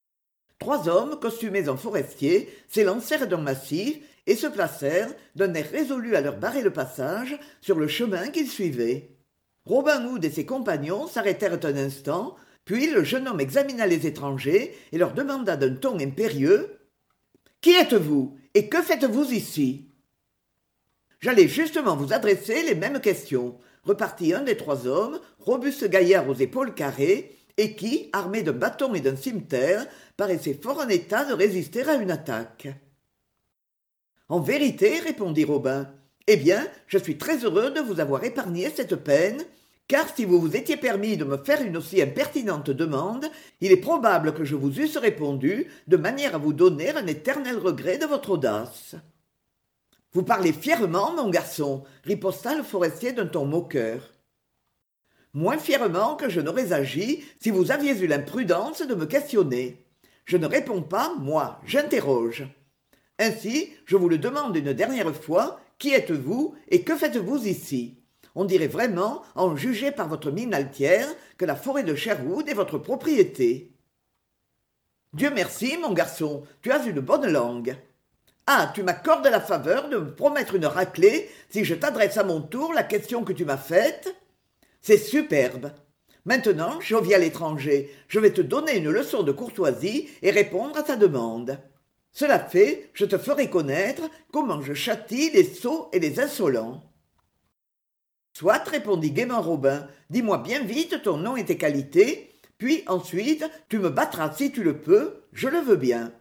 Trois 0.60 0.88
hommes, 0.88 1.20
costumés 1.20 1.70
en 1.70 1.78
forestiers, 1.78 2.50
s'élancèrent 2.68 3.28
d'un 3.28 3.38
massif 3.38 4.00
et 4.26 4.36
se 4.36 4.48
placèrent, 4.48 5.14
d'un 5.36 5.54
air 5.54 5.70
résolu 5.70 6.16
à 6.16 6.22
leur 6.22 6.38
barrer 6.38 6.62
le 6.62 6.74
passage, 6.74 7.38
sur 7.62 7.78
le 7.78 7.88
chemin 7.88 8.30
qu'ils 8.30 8.50
suivaient. 8.50 9.12
Robin 9.66 10.06
Hood 10.06 10.24
et 10.24 10.32
ses 10.32 10.46
compagnons 10.46 11.08
s'arrêtèrent 11.08 11.60
un 11.64 11.76
instant, 11.76 12.36
puis 12.66 12.88
le 12.88 13.04
jeune 13.04 13.28
homme 13.28 13.40
examina 13.40 13.86
les 13.86 14.08
étrangers 14.08 14.76
et 14.92 14.98
leur 14.98 15.14
demanda 15.14 15.58
d'un 15.58 15.76
ton 15.76 16.00
impérieux 16.00 16.80
Qui 17.62 17.72
êtes-vous 17.72 18.38
et 18.54 18.70
que 18.70 18.82
faites-vous 18.82 19.32
ici? 19.32 19.92
J'allais 21.20 21.48
justement 21.48 21.96
vous 21.96 22.14
adresser 22.14 22.64
les 22.64 22.76
mêmes 22.76 23.02
questions, 23.02 23.58
repartit 23.88 24.34
un 24.34 24.42
des 24.42 24.58
trois 24.58 24.86
hommes, 24.86 25.20
robuste 25.40 25.90
gaillard 25.90 26.30
aux 26.30 26.36
épaules 26.36 26.74
carrées, 26.74 27.36
et 27.58 27.76
qui, 27.76 28.10
armé 28.14 28.44
d'un 28.44 28.52
bâton 28.52 28.94
et 28.94 29.00
d'un 29.00 29.16
cimeterre, 29.16 29.88
paraissait 30.16 30.60
fort 30.62 30.80
en 30.80 30.90
état 30.90 31.26
de 31.26 31.34
résister 31.34 31.82
à 31.84 31.96
une 31.96 32.12
attaque. 32.12 32.68
En 34.30 34.40
vérité, 34.40 35.00
répondit 35.00 35.46
Robin, 35.46 35.90
eh 36.28 36.38
bien, 36.38 36.68
je 36.88 36.98
suis 36.98 37.18
très 37.18 37.46
heureux 37.46 37.72
de 37.72 37.80
vous 37.80 38.00
avoir 38.00 38.24
épargné 38.24 38.70
cette 38.70 38.98
peine 38.98 39.44
car 39.88 40.14
si 40.14 40.26
vous 40.26 40.40
vous 40.40 40.56
étiez 40.56 40.76
permis 40.76 41.16
de 41.16 41.24
me 41.24 41.38
faire 41.38 41.62
une 41.62 41.78
aussi 41.78 42.02
impertinente 42.02 42.70
demande, 42.70 43.26
il 43.62 43.72
est 43.72 43.78
probable 43.78 44.34
que 44.34 44.44
je 44.44 44.56
vous 44.56 44.80
eusse 44.80 44.98
répondu 44.98 45.68
de 45.88 45.98
manière 45.98 46.36
à 46.36 46.40
vous 46.40 46.54
donner 46.54 46.90
un 46.90 47.08
éternel 47.08 47.58
regret 47.58 47.98
de 47.98 48.06
votre 48.06 48.32
audace. 48.32 48.96
Vous 50.14 50.24
parlez 50.24 50.54
fièrement, 50.54 51.14
mon 51.14 51.30
garçon, 51.30 51.84
riposta 52.04 52.56
le 52.56 52.64
forestier 52.64 53.12
d'un 53.12 53.28
ton 53.28 53.46
moqueur. 53.46 54.14
Moins 55.34 55.58
fièrement 55.58 56.16
que 56.16 56.30
je 56.30 56.42
n'aurais 56.42 56.74
agi 56.74 57.24
si 57.40 57.52
vous 57.52 57.72
aviez 57.72 58.00
eu 58.00 58.08
l'imprudence 58.08 58.82
de 58.82 58.96
me 58.96 59.06
questionner. 59.06 59.86
Je 60.26 60.38
ne 60.38 60.48
réponds 60.48 60.82
pas, 60.82 61.14
moi, 61.20 61.62
j'interroge. 61.66 62.48
Ainsi, 63.20 63.70
je 63.86 63.96
vous 63.96 64.10
le 64.10 64.18
demande 64.18 64.56
une 64.56 64.74
dernière 64.74 65.14
fois, 65.14 65.60
qui 65.78 65.94
êtes-vous 65.94 66.56
et 66.70 66.84
que 66.84 66.96
faites-vous 66.96 67.48
ici? 67.48 68.00
On 68.36 68.46
dirait 68.46 68.68
vraiment, 68.68 69.24
en 69.36 69.56
juger 69.56 69.92
par 69.92 70.08
votre 70.08 70.32
mine 70.32 70.54
altière, 70.54 71.08
que 71.38 71.46
la 71.46 71.56
forêt 71.56 71.84
de 71.84 71.96
Sherwood 71.96 72.48
est 72.50 72.54
votre 72.54 72.78
propriété. 72.78 73.72
Dieu 75.14 75.32
merci, 75.34 75.78
mon 75.78 75.94
garçon, 75.94 76.44
tu 76.62 76.72
as 76.72 76.86
une 76.86 77.00
bonne 77.00 77.32
langue. 77.32 77.76
Ah, 78.50 78.72
tu 78.74 78.82
m'accordes 78.82 79.28
la 79.28 79.42
faveur 79.42 79.90
de 79.90 79.98
me 79.98 80.16
promettre 80.16 80.56
une 80.56 80.66
raclée 80.66 81.30
si 81.50 81.66
je 81.66 81.76
t'adresse 81.76 82.16
à 82.16 82.24
mon 82.24 82.40
tour 82.40 82.72
la 82.72 82.84
question 82.84 83.26
que 83.26 83.34
tu 83.34 83.44
m'as 83.44 83.58
faite? 83.58 84.16
C'est 84.80 84.98
superbe. 84.98 85.74
Maintenant, 86.24 86.80
jovial 86.80 87.24
étranger, 87.24 87.94
je 88.08 88.22
vais 88.22 88.32
te 88.32 88.40
donner 88.40 88.78
une 88.78 88.90
leçon 88.90 89.24
de 89.24 89.34
courtoisie 89.34 90.08
et 90.22 90.32
répondre 90.32 90.78
à 90.78 90.84
ta 90.84 90.96
demande. 90.96 91.60
Cela 92.14 92.40
fait, 92.40 92.90
je 92.94 93.04
te 93.04 93.18
ferai 93.18 93.50
connaître 93.50 94.04
comment 94.32 94.62
je 94.62 94.74
châtie 94.74 95.30
les 95.32 95.44
sots 95.44 95.90
et 95.92 96.00
les 96.00 96.22
insolents. 96.22 96.84
Soit, 98.32 98.64
répondit 98.70 99.12
gaiement 99.12 99.42
Robin, 99.42 99.90
dis-moi 100.10 100.38
bien 100.38 100.64
vite 100.64 101.02
ton 101.04 101.18
nom 101.18 101.36
et 101.36 101.44
tes 101.44 101.58
qualités, 101.58 102.32
puis 102.58 102.86
ensuite 102.88 103.44
tu 103.68 103.78
me 103.78 103.90
battras 103.90 104.32
si 104.32 104.54
tu 104.54 104.64
le 104.64 104.80
peux, 104.80 105.24
je 105.34 105.50
le 105.50 105.60
veux 105.60 105.76
bien. 105.76 106.14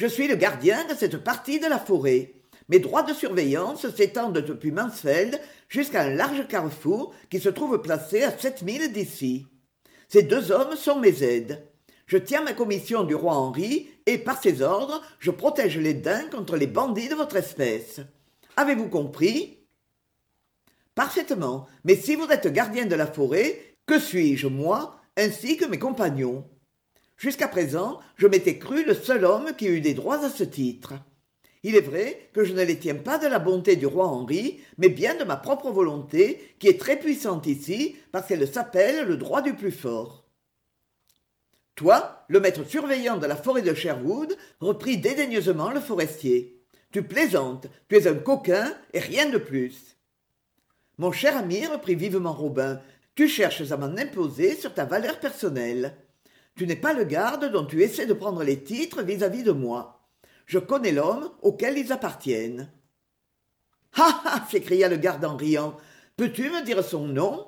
Je 0.00 0.06
suis 0.06 0.28
le 0.28 0.34
gardien 0.34 0.86
de 0.86 0.94
cette 0.94 1.18
partie 1.18 1.60
de 1.60 1.66
la 1.66 1.78
forêt. 1.78 2.32
Mes 2.70 2.78
droits 2.78 3.02
de 3.02 3.12
surveillance 3.12 3.86
s'étendent 3.94 4.38
depuis 4.38 4.70
Mansfeld 4.70 5.38
jusqu'à 5.68 6.04
un 6.04 6.14
large 6.14 6.48
carrefour 6.48 7.12
qui 7.28 7.38
se 7.38 7.50
trouve 7.50 7.82
placé 7.82 8.22
à 8.22 8.30
sept 8.30 8.62
milles 8.62 8.94
d'ici. 8.94 9.44
Ces 10.08 10.22
deux 10.22 10.52
hommes 10.52 10.74
sont 10.74 10.98
mes 10.98 11.22
aides. 11.22 11.62
Je 12.06 12.16
tiens 12.16 12.42
ma 12.42 12.54
commission 12.54 13.04
du 13.04 13.14
roi 13.14 13.34
Henri 13.34 13.90
et, 14.06 14.16
par 14.16 14.40
ses 14.40 14.62
ordres, 14.62 15.02
je 15.18 15.30
protège 15.30 15.76
les 15.76 15.92
daims 15.92 16.30
contre 16.30 16.56
les 16.56 16.66
bandits 16.66 17.10
de 17.10 17.14
votre 17.14 17.36
espèce. 17.36 18.00
Avez-vous 18.56 18.88
compris? 18.88 19.58
Parfaitement. 20.94 21.66
Mais 21.84 21.96
si 21.96 22.16
vous 22.16 22.28
êtes 22.30 22.50
gardien 22.50 22.86
de 22.86 22.96
la 22.96 23.06
forêt, 23.06 23.76
que 23.84 23.98
suis-je, 23.98 24.46
moi, 24.46 24.98
ainsi 25.18 25.58
que 25.58 25.66
mes 25.66 25.78
compagnons? 25.78 26.48
Jusqu'à 27.20 27.48
présent, 27.48 28.00
je 28.16 28.26
m'étais 28.26 28.58
cru 28.58 28.82
le 28.82 28.94
seul 28.94 29.26
homme 29.26 29.52
qui 29.54 29.66
eût 29.66 29.82
des 29.82 29.92
droits 29.92 30.24
à 30.24 30.30
ce 30.30 30.42
titre. 30.42 30.94
Il 31.62 31.76
est 31.76 31.82
vrai 31.82 32.30
que 32.32 32.44
je 32.44 32.54
ne 32.54 32.64
les 32.64 32.78
tiens 32.78 32.94
pas 32.94 33.18
de 33.18 33.26
la 33.26 33.38
bonté 33.38 33.76
du 33.76 33.84
roi 33.84 34.06
Henri, 34.06 34.62
mais 34.78 34.88
bien 34.88 35.14
de 35.14 35.24
ma 35.24 35.36
propre 35.36 35.70
volonté, 35.70 36.54
qui 36.58 36.68
est 36.68 36.80
très 36.80 36.98
puissante 36.98 37.46
ici, 37.46 37.94
parce 38.10 38.26
qu'elle 38.26 38.50
s'appelle 38.50 39.06
le 39.06 39.18
droit 39.18 39.42
du 39.42 39.52
plus 39.52 39.70
fort. 39.70 40.24
Toi, 41.74 42.24
le 42.28 42.40
maître 42.40 42.64
surveillant 42.64 43.18
de 43.18 43.26
la 43.26 43.36
forêt 43.36 43.60
de 43.60 43.74
Sherwood, 43.74 44.34
reprit 44.58 44.96
dédaigneusement 44.96 45.72
le 45.72 45.80
forestier. 45.80 46.64
Tu 46.90 47.02
plaisantes, 47.02 47.66
tu 47.90 47.96
es 47.96 48.08
un 48.08 48.14
coquin, 48.14 48.74
et 48.94 48.98
rien 48.98 49.28
de 49.28 49.36
plus. 49.36 49.98
Mon 50.96 51.12
cher 51.12 51.36
ami, 51.36 51.66
reprit 51.66 51.96
vivement 51.96 52.32
Robin, 52.32 52.80
tu 53.14 53.28
cherches 53.28 53.70
à 53.70 53.76
m'en 53.76 53.94
imposer 53.98 54.56
sur 54.56 54.72
ta 54.72 54.86
valeur 54.86 55.20
personnelle. 55.20 55.98
Tu 56.56 56.66
n'es 56.66 56.76
pas 56.76 56.92
le 56.92 57.04
garde 57.04 57.50
dont 57.50 57.64
tu 57.64 57.82
essaies 57.82 58.06
de 58.06 58.12
prendre 58.12 58.42
les 58.42 58.62
titres 58.62 59.02
vis-à-vis 59.02 59.42
de 59.42 59.52
moi. 59.52 60.08
Je 60.46 60.58
connais 60.58 60.92
l'homme 60.92 61.30
auquel 61.42 61.78
ils 61.78 61.92
appartiennent. 61.92 62.70
Ah 63.96 64.20
ah 64.24 64.46
s'écria 64.50 64.88
le 64.88 64.96
garde 64.96 65.24
en 65.24 65.36
riant. 65.36 65.76
Peux-tu 66.16 66.50
me 66.50 66.64
dire 66.64 66.84
son 66.84 67.06
nom? 67.06 67.46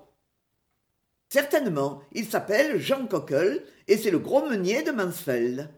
Certainement, 1.29 2.03
il 2.13 2.27
s'appelle 2.27 2.79
Jean 2.79 3.07
Coquel 3.07 3.65
et 3.89 3.97
c'est 3.97 4.11
le 4.11 4.19
gros 4.19 4.47
meunier 4.47 4.83
de 4.83 4.91
Mansfeld. 4.91 5.71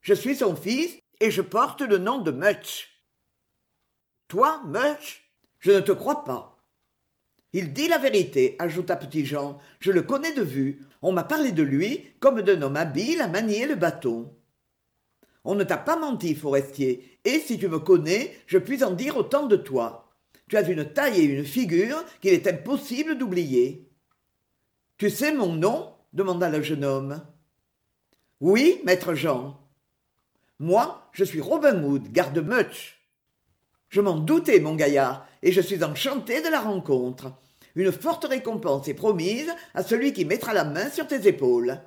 Je 0.00 0.14
suis 0.14 0.36
son 0.36 0.56
fils 0.56 0.98
et 1.20 1.30
je 1.30 1.42
porte 1.42 1.82
le 1.82 1.98
nom 1.98 2.18
de 2.18 2.30
Much. 2.30 3.00
Toi, 4.28 4.62
Much 4.64 5.30
Je 5.60 5.70
ne 5.70 5.80
te 5.80 5.92
crois 5.92 6.24
pas. 6.24 6.51
Il 7.52 7.72
dit 7.72 7.88
la 7.88 7.98
vérité, 7.98 8.56
ajouta 8.58 8.96
Petit 8.96 9.26
Jean. 9.26 9.58
Je 9.78 9.92
le 9.92 10.02
connais 10.02 10.32
de 10.32 10.42
vue. 10.42 10.80
On 11.02 11.12
m'a 11.12 11.24
parlé 11.24 11.52
de 11.52 11.62
lui 11.62 12.06
comme 12.18 12.40
d'un 12.42 12.62
homme 12.62 12.76
habile 12.76 13.20
à 13.20 13.28
manier 13.28 13.66
le 13.66 13.74
bâton. 13.74 14.34
On 15.44 15.54
ne 15.54 15.64
t'a 15.64 15.76
pas 15.76 15.98
menti, 15.98 16.34
forestier, 16.34 17.18
et 17.24 17.40
si 17.40 17.58
tu 17.58 17.68
me 17.68 17.80
connais, 17.80 18.36
je 18.46 18.58
puis 18.58 18.84
en 18.84 18.92
dire 18.92 19.16
autant 19.16 19.46
de 19.46 19.56
toi. 19.56 20.12
Tu 20.48 20.56
as 20.56 20.68
une 20.68 20.84
taille 20.92 21.20
et 21.20 21.24
une 21.24 21.44
figure 21.44 22.04
qu'il 22.20 22.32
est 22.32 22.46
impossible 22.46 23.18
d'oublier. 23.18 23.88
Tu 24.98 25.10
sais 25.10 25.32
mon 25.34 25.52
nom 25.52 25.94
demanda 26.12 26.48
le 26.48 26.62
jeune 26.62 26.84
homme. 26.84 27.22
Oui, 28.40 28.80
maître 28.84 29.14
Jean. 29.14 29.58
Moi, 30.58 31.08
je 31.12 31.24
suis 31.24 31.40
Robin 31.40 31.82
Hood, 31.82 32.12
garde 32.12 32.38
Much. 32.38 33.01
Je 33.92 34.00
m'en 34.00 34.16
doutais, 34.16 34.58
mon 34.58 34.74
gaillard, 34.74 35.26
et 35.42 35.52
je 35.52 35.60
suis 35.60 35.84
enchanté 35.84 36.40
de 36.40 36.48
la 36.48 36.60
rencontre. 36.60 37.30
Une 37.74 37.92
forte 37.92 38.24
récompense 38.24 38.88
est 38.88 38.94
promise 38.94 39.52
à 39.74 39.82
celui 39.82 40.14
qui 40.14 40.24
mettra 40.24 40.54
la 40.54 40.64
main 40.64 40.88
sur 40.88 41.06
tes 41.06 41.28
épaules. 41.28 41.78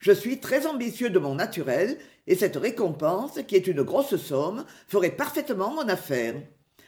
Je 0.00 0.10
suis 0.10 0.40
très 0.40 0.66
ambitieux 0.66 1.10
de 1.10 1.18
mon 1.20 1.36
naturel, 1.36 1.96
et 2.26 2.34
cette 2.34 2.56
récompense, 2.56 3.38
qui 3.46 3.54
est 3.54 3.68
une 3.68 3.82
grosse 3.84 4.16
somme, 4.16 4.64
ferait 4.88 5.14
parfaitement 5.14 5.72
mon 5.72 5.88
affaire. 5.88 6.34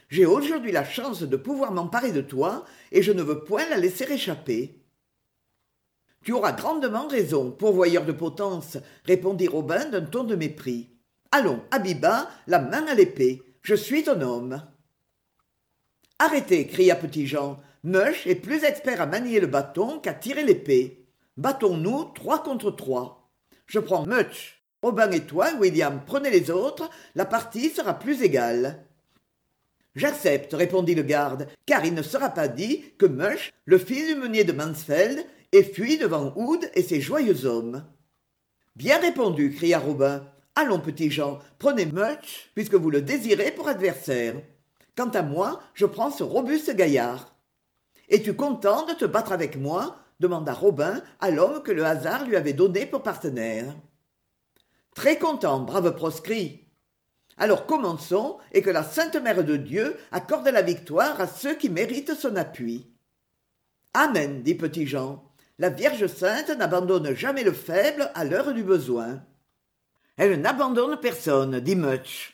J'ai 0.09 0.25
aujourd'hui 0.25 0.73
la 0.73 0.83
chance 0.83 1.23
de 1.23 1.37
pouvoir 1.37 1.71
m'emparer 1.71 2.11
de 2.11 2.19
toi, 2.19 2.65
et 2.91 3.01
je 3.01 3.13
ne 3.13 3.23
veux 3.23 3.45
point 3.45 3.69
la 3.69 3.77
laisser 3.77 4.11
échapper. 4.11 4.83
Tu 6.25 6.33
auras 6.33 6.51
grandement 6.51 7.07
raison, 7.07 7.51
pourvoyeur 7.51 8.03
de 8.03 8.11
potence, 8.11 8.77
répondit 9.05 9.47
Robin 9.47 9.85
d'un 9.85 10.01
ton 10.01 10.25
de 10.25 10.35
mépris. 10.35 10.89
Allons, 11.31 11.61
Abiba, 11.71 12.29
la 12.47 12.59
main 12.59 12.85
à 12.87 12.95
l'épée. 12.95 13.46
Je 13.67 13.75
suis 13.75 14.01
ton 14.01 14.21
homme. 14.21 14.61
Arrêtez, 16.19 16.67
cria 16.67 16.95
Petit 16.95 17.27
Jean. 17.27 17.59
Mush 17.83 18.25
est 18.25 18.35
plus 18.35 18.63
expert 18.63 19.01
à 19.01 19.07
manier 19.07 19.41
le 19.41 19.47
bâton 19.47 19.99
qu'à 19.99 20.13
tirer 20.13 20.45
l'épée. 20.45 21.05
Battons-nous 21.35 22.05
trois 22.15 22.41
contre 22.43 22.71
trois. 22.71 23.29
Je 23.65 23.79
prends 23.79 24.05
Much. 24.05 24.63
Robin 24.81 25.11
et 25.11 25.25
toi, 25.25 25.49
William, 25.59 26.01
prenez 26.05 26.29
les 26.29 26.49
autres, 26.49 26.89
la 27.13 27.25
partie 27.25 27.69
sera 27.69 27.99
plus 27.99 28.21
égale. 28.21 28.85
J'accepte, 29.95 30.53
répondit 30.53 30.95
le 30.95 31.03
garde, 31.03 31.49
car 31.65 31.83
il 31.83 31.93
ne 31.93 32.03
sera 32.03 32.29
pas 32.29 32.47
dit 32.47 32.85
que 32.97 33.05
Mush, 33.05 33.51
le 33.65 33.77
fils 33.77 34.07
du 34.07 34.15
meunier 34.15 34.45
de 34.45 34.53
Mansfeld, 34.53 35.25
et 35.51 35.63
fuit 35.63 35.97
devant 35.97 36.31
Hood 36.37 36.71
et 36.73 36.83
ses 36.83 37.01
joyeux 37.01 37.45
hommes. 37.45 37.85
Bien 38.77 38.97
répondu, 38.97 39.51
cria 39.51 39.79
Robin. 39.79 40.25
Allons, 40.59 40.79
petit 40.79 41.11
Jean, 41.11 41.37
prenez 41.59 41.85
Much, 41.85 42.49
puisque 42.55 42.73
vous 42.73 42.89
le 42.89 43.03
désirez 43.03 43.51
pour 43.51 43.67
adversaire. 43.67 44.41
Quant 44.95 45.09
à 45.09 45.21
moi, 45.21 45.61
je 45.75 45.85
prends 45.85 46.09
ce 46.09 46.23
robuste 46.23 46.75
gaillard. 46.75 47.35
Es-tu 48.09 48.35
content 48.35 48.87
de 48.87 48.93
te 48.93 49.05
battre 49.05 49.33
avec 49.33 49.55
moi? 49.55 49.97
demanda 50.19 50.55
Robin 50.55 51.03
à 51.19 51.29
l'homme 51.29 51.61
que 51.61 51.71
le 51.71 51.85
hasard 51.85 52.25
lui 52.25 52.35
avait 52.35 52.53
donné 52.53 52.87
pour 52.87 53.03
partenaire. 53.03 53.75
Très 54.95 55.19
content, 55.19 55.59
brave 55.59 55.95
proscrit. 55.95 56.65
Alors 57.37 57.67
commençons, 57.67 58.39
et 58.51 58.63
que 58.63 58.71
la 58.71 58.81
Sainte 58.81 59.17
Mère 59.17 59.43
de 59.43 59.57
Dieu 59.57 59.95
accorde 60.11 60.47
la 60.47 60.63
victoire 60.63 61.21
à 61.21 61.27
ceux 61.27 61.53
qui 61.53 61.69
méritent 61.69 62.15
son 62.15 62.35
appui. 62.35 62.91
Amen, 63.93 64.41
dit 64.41 64.55
Petit 64.55 64.87
Jean. 64.87 65.23
La 65.59 65.69
Vierge 65.69 66.07
sainte 66.07 66.49
n'abandonne 66.49 67.13
jamais 67.13 67.43
le 67.43 67.53
faible 67.53 68.09
à 68.15 68.25
l'heure 68.25 68.55
du 68.55 68.63
besoin. 68.63 69.21
Elle 70.17 70.41
n'abandonne 70.41 70.99
personne, 70.99 71.59
dit 71.59 71.75
Much. 71.75 72.33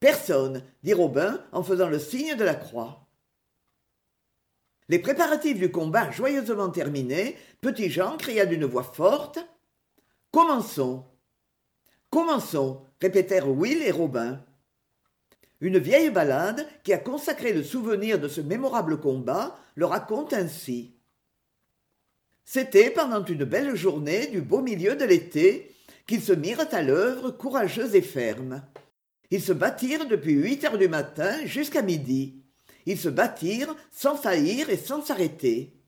Personne, 0.00 0.62
dit 0.82 0.92
Robin 0.92 1.42
en 1.52 1.62
faisant 1.62 1.88
le 1.88 1.98
signe 1.98 2.36
de 2.36 2.44
la 2.44 2.54
croix. 2.54 3.06
Les 4.88 4.98
préparatifs 4.98 5.58
du 5.58 5.70
combat 5.70 6.10
joyeusement 6.10 6.68
terminés, 6.68 7.38
Petit 7.62 7.88
Jean 7.88 8.18
cria 8.18 8.44
d'une 8.44 8.66
voix 8.66 8.82
forte. 8.82 9.38
Commençons. 10.30 11.06
Commençons, 12.10 12.84
répétèrent 13.00 13.48
Will 13.48 13.80
et 13.80 13.90
Robin. 13.90 14.44
Une 15.62 15.78
vieille 15.78 16.10
ballade, 16.10 16.66
qui 16.82 16.92
a 16.92 16.98
consacré 16.98 17.52
le 17.52 17.62
souvenir 17.62 18.18
de 18.18 18.28
ce 18.28 18.40
mémorable 18.42 19.00
combat, 19.00 19.56
le 19.76 19.86
raconte 19.86 20.34
ainsi. 20.34 20.96
C'était 22.44 22.90
pendant 22.90 23.24
une 23.24 23.44
belle 23.44 23.74
journée 23.76 24.26
du 24.26 24.42
beau 24.42 24.60
milieu 24.60 24.96
de 24.96 25.04
l'été 25.04 25.71
qu'ils 26.06 26.22
se 26.22 26.32
mirent 26.32 26.66
à 26.72 26.82
l'œuvre 26.82 27.30
courageux 27.30 27.94
et 27.94 28.02
fermes. 28.02 28.62
Ils 29.30 29.42
se 29.42 29.52
battirent 29.52 30.06
depuis 30.06 30.34
huit 30.34 30.64
heures 30.64 30.78
du 30.78 30.88
matin 30.88 31.46
jusqu'à 31.46 31.82
midi. 31.82 32.42
Ils 32.86 32.98
se 32.98 33.08
battirent 33.08 33.74
sans 33.90 34.16
faillir 34.16 34.68
et 34.70 34.76
sans 34.76 35.02
s'arrêter. 35.02 35.78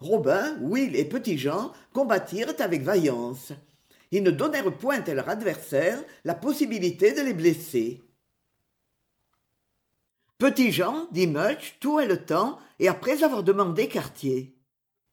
Robin, 0.00 0.56
Will 0.60 0.94
et 0.96 1.04
Petit 1.04 1.36
Jean 1.36 1.72
combattirent 1.92 2.54
avec 2.60 2.82
vaillance. 2.82 3.52
Ils 4.10 4.22
ne 4.22 4.30
donnèrent 4.30 4.76
point 4.76 5.02
à 5.02 5.14
leur 5.14 5.28
adversaire 5.28 6.02
la 6.24 6.34
possibilité 6.34 7.12
de 7.12 7.20
les 7.20 7.34
blesser. 7.34 8.00
Petit 10.38 10.70
Jean, 10.70 11.08
dit 11.10 11.26
Much, 11.26 11.78
tout 11.80 11.98
le 11.98 12.24
temps, 12.24 12.58
et 12.78 12.86
après 12.86 13.24
avoir 13.24 13.42
demandé 13.42 13.88
quartier. 13.88 14.56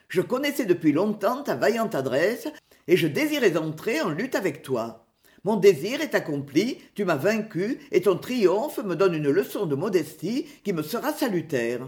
Je 0.08 0.22
connaissais 0.22 0.66
depuis 0.66 0.92
longtemps 0.92 1.42
ta 1.42 1.56
vaillante 1.56 1.96
adresse, 1.96 2.48
et 2.88 2.98
je 2.98 3.08
désirais 3.08 3.58
entrer 3.58 4.02
en 4.02 4.10
lutte 4.10 4.36
avec 4.36 4.62
toi. 4.62 5.06
Mon 5.44 5.58
désir 5.58 6.02
est 6.02 6.16
accompli, 6.16 6.80
tu 6.96 7.06
m'as 7.06 7.16
vaincu, 7.16 7.80
et 7.92 8.02
ton 8.02 8.18
triomphe 8.18 8.80
me 8.80 8.96
donne 8.96 9.14
une 9.14 9.30
leçon 9.30 9.68
de 9.68 9.76
modestie 9.76 10.48
qui 10.64 10.74
me 10.74 10.82
sera 10.82 11.14
salutaire. 11.14 11.88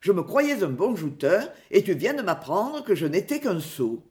Je 0.00 0.12
me 0.12 0.22
croyais 0.22 0.62
un 0.62 0.70
bon 0.70 0.96
jouteur, 0.96 1.50
et 1.70 1.82
tu 1.82 1.94
viens 1.94 2.14
de 2.14 2.22
m'apprendre 2.22 2.82
que 2.82 2.94
je 2.94 3.06
n'étais 3.06 3.40
qu'un 3.40 3.60
sot. 3.60 4.02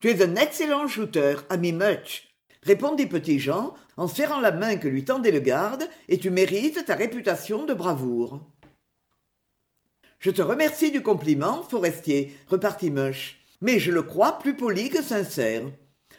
Tu 0.00 0.08
es 0.08 0.22
un 0.22 0.36
excellent 0.36 0.88
shooter, 0.88 1.36
ami 1.50 1.72
Much, 1.72 2.34
répondit 2.62 3.06
Petit 3.06 3.38
Jean 3.38 3.74
en 3.98 4.08
serrant 4.08 4.40
la 4.40 4.52
main 4.52 4.76
que 4.76 4.88
lui 4.88 5.04
tendait 5.04 5.30
le 5.30 5.40
garde, 5.40 5.86
et 6.08 6.18
tu 6.18 6.30
mérites 6.30 6.86
ta 6.86 6.94
réputation 6.94 7.66
de 7.66 7.74
bravoure. 7.74 8.40
Je 10.18 10.30
te 10.30 10.40
remercie 10.40 10.90
du 10.90 11.02
compliment, 11.02 11.62
forestier, 11.62 12.34
repartit 12.48 12.90
Mush, 12.90 13.39
mais 13.60 13.78
je 13.78 13.90
le 13.90 14.02
crois 14.02 14.38
plus 14.38 14.54
poli 14.56 14.90
que 14.90 15.02
sincère. 15.02 15.62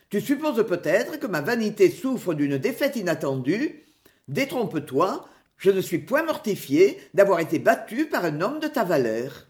Tu 0.09 0.21
supposes 0.21 0.65
peut-être 0.65 1.19
que 1.19 1.27
ma 1.27 1.41
vanité 1.41 1.89
souffre 1.89 2.33
d'une 2.33 2.57
défaite 2.57 2.95
inattendue? 2.95 3.83
Détrompe-toi, 4.27 5.25
je 5.57 5.71
ne 5.71 5.81
suis 5.81 5.99
point 5.99 6.23
mortifié 6.23 6.99
d'avoir 7.13 7.39
été 7.39 7.59
battu 7.59 8.07
par 8.07 8.25
un 8.25 8.41
homme 8.41 8.59
de 8.59 8.67
ta 8.67 8.83
valeur. 8.83 9.47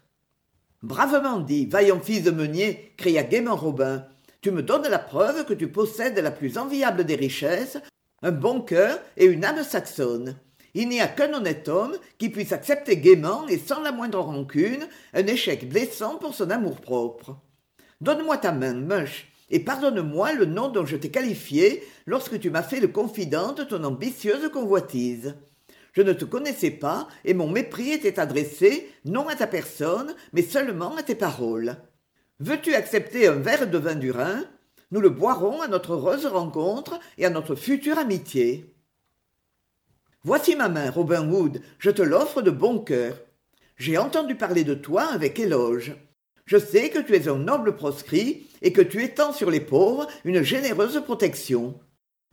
Bravement 0.82 1.40
dit, 1.40 1.66
vaillant 1.66 2.00
fils 2.00 2.22
de 2.22 2.30
meunier, 2.30 2.92
cria 2.96 3.22
gaiement 3.22 3.56
Robin. 3.56 4.06
Tu 4.40 4.50
me 4.50 4.62
donnes 4.62 4.88
la 4.88 4.98
preuve 4.98 5.44
que 5.44 5.54
tu 5.54 5.68
possèdes 5.68 6.18
la 6.18 6.32
plus 6.32 6.58
enviable 6.58 7.04
des 7.04 7.14
richesses, 7.14 7.78
un 8.22 8.32
bon 8.32 8.60
cœur 8.60 8.98
et 9.16 9.26
une 9.26 9.44
âme 9.44 9.62
saxonne. 9.62 10.36
Il 10.74 10.88
n'y 10.88 11.00
a 11.00 11.06
qu'un 11.06 11.32
honnête 11.34 11.68
homme 11.68 11.96
qui 12.18 12.30
puisse 12.30 12.52
accepter 12.52 12.96
gaiement 12.96 13.46
et 13.46 13.58
sans 13.58 13.80
la 13.80 13.92
moindre 13.92 14.20
rancune 14.20 14.88
un 15.12 15.26
échec 15.26 15.68
blessant 15.68 16.16
pour 16.16 16.34
son 16.34 16.50
amour-propre. 16.50 17.36
Donne-moi 18.02 18.36
ta 18.36 18.50
main, 18.50 18.74
Mush, 18.74 19.28
et 19.48 19.60
pardonne-moi 19.60 20.32
le 20.32 20.44
nom 20.44 20.68
dont 20.68 20.84
je 20.84 20.96
t'ai 20.96 21.12
qualifié 21.12 21.84
lorsque 22.04 22.40
tu 22.40 22.50
m'as 22.50 22.64
fait 22.64 22.80
le 22.80 22.88
confident 22.88 23.52
de 23.52 23.62
ton 23.62 23.84
ambitieuse 23.84 24.50
convoitise. 24.50 25.36
Je 25.92 26.02
ne 26.02 26.12
te 26.12 26.24
connaissais 26.24 26.72
pas, 26.72 27.06
et 27.24 27.32
mon 27.32 27.48
mépris 27.48 27.92
était 27.92 28.18
adressé 28.18 28.90
non 29.04 29.28
à 29.28 29.36
ta 29.36 29.46
personne, 29.46 30.16
mais 30.32 30.42
seulement 30.42 30.96
à 30.96 31.04
tes 31.04 31.14
paroles. 31.14 31.76
Veux-tu 32.40 32.74
accepter 32.74 33.28
un 33.28 33.36
verre 33.36 33.70
de 33.70 33.78
vin 33.78 33.94
du 33.94 34.10
Rhin? 34.10 34.46
Nous 34.90 35.00
le 35.00 35.10
boirons 35.10 35.60
à 35.60 35.68
notre 35.68 35.92
heureuse 35.92 36.26
rencontre 36.26 36.98
et 37.18 37.24
à 37.24 37.30
notre 37.30 37.54
future 37.54 37.98
amitié. 37.98 38.74
Voici 40.24 40.56
ma 40.56 40.68
main 40.68 40.90
robin 40.90 41.30
hood. 41.30 41.62
Je 41.78 41.90
te 41.90 42.02
l'offre 42.02 42.42
de 42.42 42.50
bon 42.50 42.80
cœur. 42.80 43.16
J'ai 43.76 43.96
entendu 43.96 44.34
parler 44.34 44.64
de 44.64 44.74
toi 44.74 45.04
avec 45.04 45.38
éloge 45.38 45.94
je 46.44 46.58
sais 46.58 46.90
que 46.90 46.98
tu 46.98 47.14
es 47.14 47.28
un 47.28 47.38
noble 47.38 47.76
proscrit 47.76 48.46
et 48.62 48.72
que 48.72 48.82
tu 48.82 49.02
étends 49.02 49.32
sur 49.32 49.50
les 49.50 49.60
pauvres 49.60 50.06
une 50.24 50.42
généreuse 50.42 51.00
protection. 51.04 51.78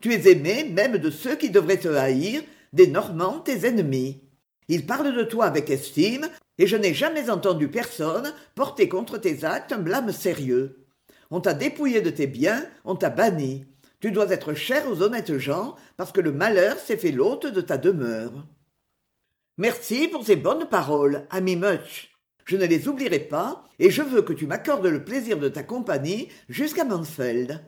Tu 0.01 0.13
es 0.13 0.31
aimé 0.31 0.63
même 0.63 0.97
de 0.97 1.09
ceux 1.09 1.35
qui 1.35 1.49
devraient 1.49 1.77
te 1.77 1.89
haïr 1.89 2.41
des 2.73 2.87
normands 2.87 3.39
tes 3.39 3.67
ennemis. 3.67 4.21
Ils 4.67 4.85
parlent 4.85 5.15
de 5.15 5.23
toi 5.23 5.45
avec 5.45 5.69
estime 5.69 6.27
et 6.57 6.67
je 6.67 6.77
n'ai 6.77 6.93
jamais 6.93 7.29
entendu 7.29 7.67
personne 7.67 8.33
porter 8.55 8.89
contre 8.89 9.17
tes 9.17 9.43
actes 9.43 9.71
un 9.71 9.79
blâme 9.79 10.11
sérieux. 10.11 10.85
On 11.31 11.41
t'a 11.41 11.53
dépouillé 11.53 12.01
de 12.01 12.09
tes 12.09 12.27
biens 12.27 12.65
on 12.85 12.95
t'a 12.95 13.09
banni. 13.09 13.65
Tu 13.99 14.11
dois 14.11 14.31
être 14.31 14.53
cher 14.53 14.89
aux 14.89 15.01
honnêtes 15.01 15.37
gens 15.37 15.75
parce 15.97 16.11
que 16.11 16.21
le 16.21 16.31
malheur 16.31 16.77
s'est 16.79 16.97
fait 16.97 17.11
l'hôte 17.11 17.47
de 17.47 17.61
ta 17.61 17.77
demeure. 17.77 18.31
Merci 19.57 20.07
pour 20.07 20.25
ces 20.25 20.37
bonnes 20.37 20.69
paroles 20.69 21.27
ami 21.29 21.55
much 21.57 22.08
je 22.49 22.57
ne 22.57 22.65
les 22.65 22.87
oublierai 22.87 23.19
pas 23.19 23.63
et 23.77 23.91
je 23.91 24.01
veux 24.01 24.23
que 24.23 24.33
tu 24.33 24.47
m'accordes 24.47 24.87
le 24.87 25.03
plaisir 25.03 25.37
de 25.37 25.49
ta 25.49 25.61
compagnie 25.61 26.29
jusqu'à 26.47 26.83
mansfeld. 26.83 27.63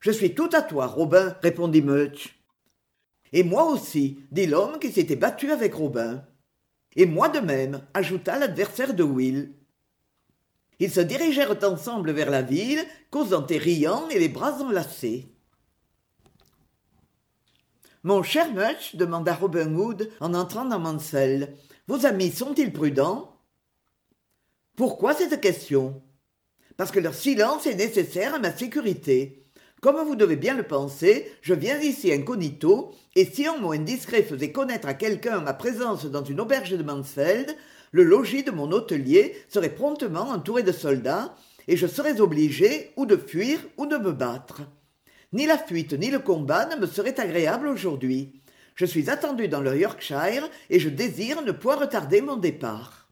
Je 0.00 0.10
suis 0.10 0.34
tout 0.34 0.50
à 0.52 0.62
toi 0.62 0.86
robin 0.88 1.36
répondit 1.42 1.80
much 1.80 2.36
et 3.32 3.44
moi 3.44 3.70
aussi 3.70 4.18
dit 4.32 4.46
l'homme 4.46 4.80
qui 4.80 4.90
s'était 4.90 5.14
battu 5.14 5.52
avec 5.52 5.74
robin. 5.74 6.24
Et 6.96 7.06
moi 7.06 7.28
de 7.28 7.38
même 7.38 7.86
ajouta 7.94 8.36
l'adversaire 8.36 8.94
de 8.94 9.04
will. 9.04 9.54
Ils 10.80 10.90
se 10.90 11.00
dirigèrent 11.00 11.62
ensemble 11.62 12.10
vers 12.10 12.30
la 12.30 12.42
ville 12.42 12.84
causant 13.12 13.46
et 13.46 13.58
riant 13.58 14.08
et 14.08 14.18
les 14.18 14.28
bras 14.28 14.60
enlacés. 14.60 15.32
Mon 18.02 18.24
cher 18.24 18.52
much 18.52 18.96
demanda 18.96 19.34
robin 19.34 19.72
hood 19.72 20.10
en 20.18 20.34
entrant 20.34 20.64
dans 20.64 20.80
mansell 20.80 21.56
vos 21.86 22.06
amis 22.06 22.32
sont-ils 22.32 22.72
prudents? 22.72 23.33
Pourquoi 24.76 25.14
cette 25.14 25.40
question? 25.40 26.02
Parce 26.76 26.90
que 26.90 26.98
leur 26.98 27.14
silence 27.14 27.64
est 27.66 27.76
nécessaire 27.76 28.34
à 28.34 28.40
ma 28.40 28.50
sécurité. 28.50 29.44
Comme 29.80 30.04
vous 30.04 30.16
devez 30.16 30.34
bien 30.34 30.56
le 30.56 30.64
penser 30.64 31.30
je 31.42 31.54
viens 31.54 31.78
ici 31.78 32.12
incognito 32.12 32.90
et 33.14 33.24
si 33.24 33.46
un 33.46 33.56
mot 33.58 33.70
indiscret 33.70 34.24
faisait 34.24 34.50
connaître 34.50 34.88
à 34.88 34.94
quelqu'un 34.94 35.40
ma 35.40 35.54
présence 35.54 36.06
dans 36.06 36.24
une 36.24 36.40
auberge 36.40 36.72
de 36.72 36.82
mansfeld 36.82 37.54
le 37.92 38.02
logis 38.02 38.42
de 38.42 38.50
mon 38.50 38.72
hôtelier 38.72 39.36
serait 39.48 39.76
promptement 39.76 40.30
entouré 40.30 40.64
de 40.64 40.72
soldats 40.72 41.36
et 41.68 41.76
je 41.76 41.86
serais 41.86 42.20
obligé 42.20 42.90
ou 42.96 43.06
de 43.06 43.16
fuir 43.16 43.60
ou 43.76 43.86
de 43.86 43.96
me 43.96 44.10
battre. 44.10 44.62
Ni 45.32 45.46
la 45.46 45.56
fuite 45.56 45.92
ni 45.92 46.10
le 46.10 46.18
combat 46.18 46.66
ne 46.66 46.80
me 46.80 46.86
seraient 46.86 47.20
agréables 47.20 47.68
aujourd'hui. 47.68 48.40
Je 48.74 48.86
suis 48.86 49.08
attendu 49.08 49.46
dans 49.46 49.60
le 49.60 49.78
yorkshire 49.78 50.50
et 50.68 50.80
je 50.80 50.88
désire 50.88 51.42
ne 51.42 51.52
point 51.52 51.76
retarder 51.76 52.22
mon 52.22 52.36
départ 52.36 53.03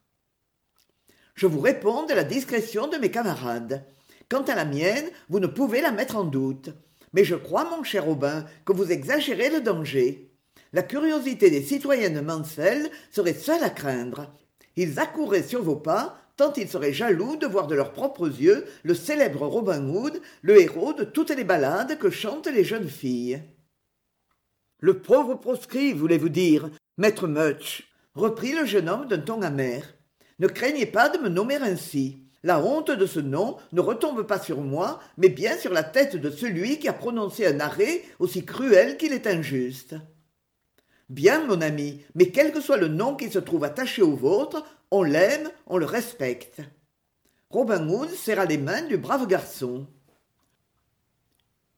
je 1.35 1.47
vous 1.47 1.59
réponds 1.59 2.05
de 2.05 2.13
la 2.13 2.23
discrétion 2.23 2.87
de 2.87 2.97
mes 2.97 3.11
camarades. 3.11 3.85
Quant 4.29 4.43
à 4.43 4.55
la 4.55 4.65
mienne 4.65 5.09
vous 5.29 5.39
ne 5.39 5.47
pouvez 5.47 5.81
la 5.81 5.91
mettre 5.91 6.15
en 6.15 6.23
doute. 6.23 6.69
Mais 7.13 7.23
je 7.23 7.35
crois 7.35 7.69
mon 7.69 7.83
cher 7.83 8.07
aubin 8.07 8.45
que 8.65 8.73
vous 8.73 8.91
exagérez 8.91 9.49
le 9.49 9.61
danger. 9.61 10.31
La 10.73 10.81
curiosité 10.81 11.49
des 11.49 11.61
citoyens 11.61 12.09
de 12.09 12.21
mansfeld 12.21 12.89
serait 13.11 13.33
seule 13.33 13.63
à 13.63 13.69
craindre. 13.69 14.33
Ils 14.75 14.99
accourraient 14.99 15.43
sur 15.43 15.61
vos 15.61 15.75
pas 15.75 16.17
tant 16.35 16.53
ils 16.53 16.67
seraient 16.67 16.93
jaloux 16.93 17.35
de 17.35 17.45
voir 17.45 17.67
de 17.67 17.75
leurs 17.75 17.93
propres 17.93 18.27
yeux 18.27 18.65
le 18.83 18.95
célèbre 18.95 19.45
robin 19.45 19.87
hood 19.87 20.19
le 20.41 20.59
héros 20.59 20.93
de 20.93 21.03
toutes 21.03 21.29
les 21.29 21.43
ballades 21.43 21.97
que 21.99 22.09
chantent 22.09 22.47
les 22.47 22.63
jeunes 22.63 22.89
filles. 22.89 23.43
Le 24.79 24.99
pauvre 24.99 25.35
proscrit 25.35 25.93
voulez-vous 25.93 26.29
dire 26.29 26.69
maître 26.97 27.27
much 27.27 27.87
reprit 28.15 28.53
le 28.53 28.65
jeune 28.65 28.89
homme 28.89 29.07
d'un 29.07 29.19
ton 29.19 29.41
amer 29.41 29.93
ne 30.39 30.47
craignez 30.47 30.85
pas 30.85 31.09
de 31.09 31.17
me 31.17 31.29
nommer 31.29 31.55
ainsi. 31.57 32.19
La 32.43 32.59
honte 32.59 32.91
de 32.91 33.05
ce 33.05 33.19
nom 33.19 33.57
ne 33.71 33.79
retombe 33.79 34.23
pas 34.23 34.39
sur 34.39 34.61
moi 34.61 34.99
mais 35.17 35.29
bien 35.29 35.57
sur 35.57 35.71
la 35.71 35.83
tête 35.83 36.17
de 36.17 36.29
celui 36.29 36.79
qui 36.79 36.87
a 36.87 36.93
prononcé 36.93 37.45
un 37.47 37.59
arrêt 37.59 38.03
aussi 38.19 38.43
cruel 38.43 38.97
qu'il 38.97 39.13
est 39.13 39.27
injuste. 39.27 39.95
Bien 41.09 41.45
mon 41.45 41.61
ami 41.61 42.01
mais 42.15 42.27
quel 42.27 42.51
que 42.51 42.61
soit 42.61 42.77
le 42.77 42.89
nom 42.89 43.15
qui 43.15 43.29
se 43.29 43.39
trouve 43.39 43.63
attaché 43.63 44.01
au 44.01 44.15
vôtre 44.15 44.65
on 44.91 45.03
l'aime 45.03 45.49
on 45.67 45.77
le 45.77 45.85
respecte. 45.85 46.61
Robin 47.49 47.87
hood 47.87 48.09
serra 48.09 48.45
les 48.45 48.57
mains 48.57 48.81
du 48.81 48.97
brave 48.97 49.27
garçon 49.27 49.87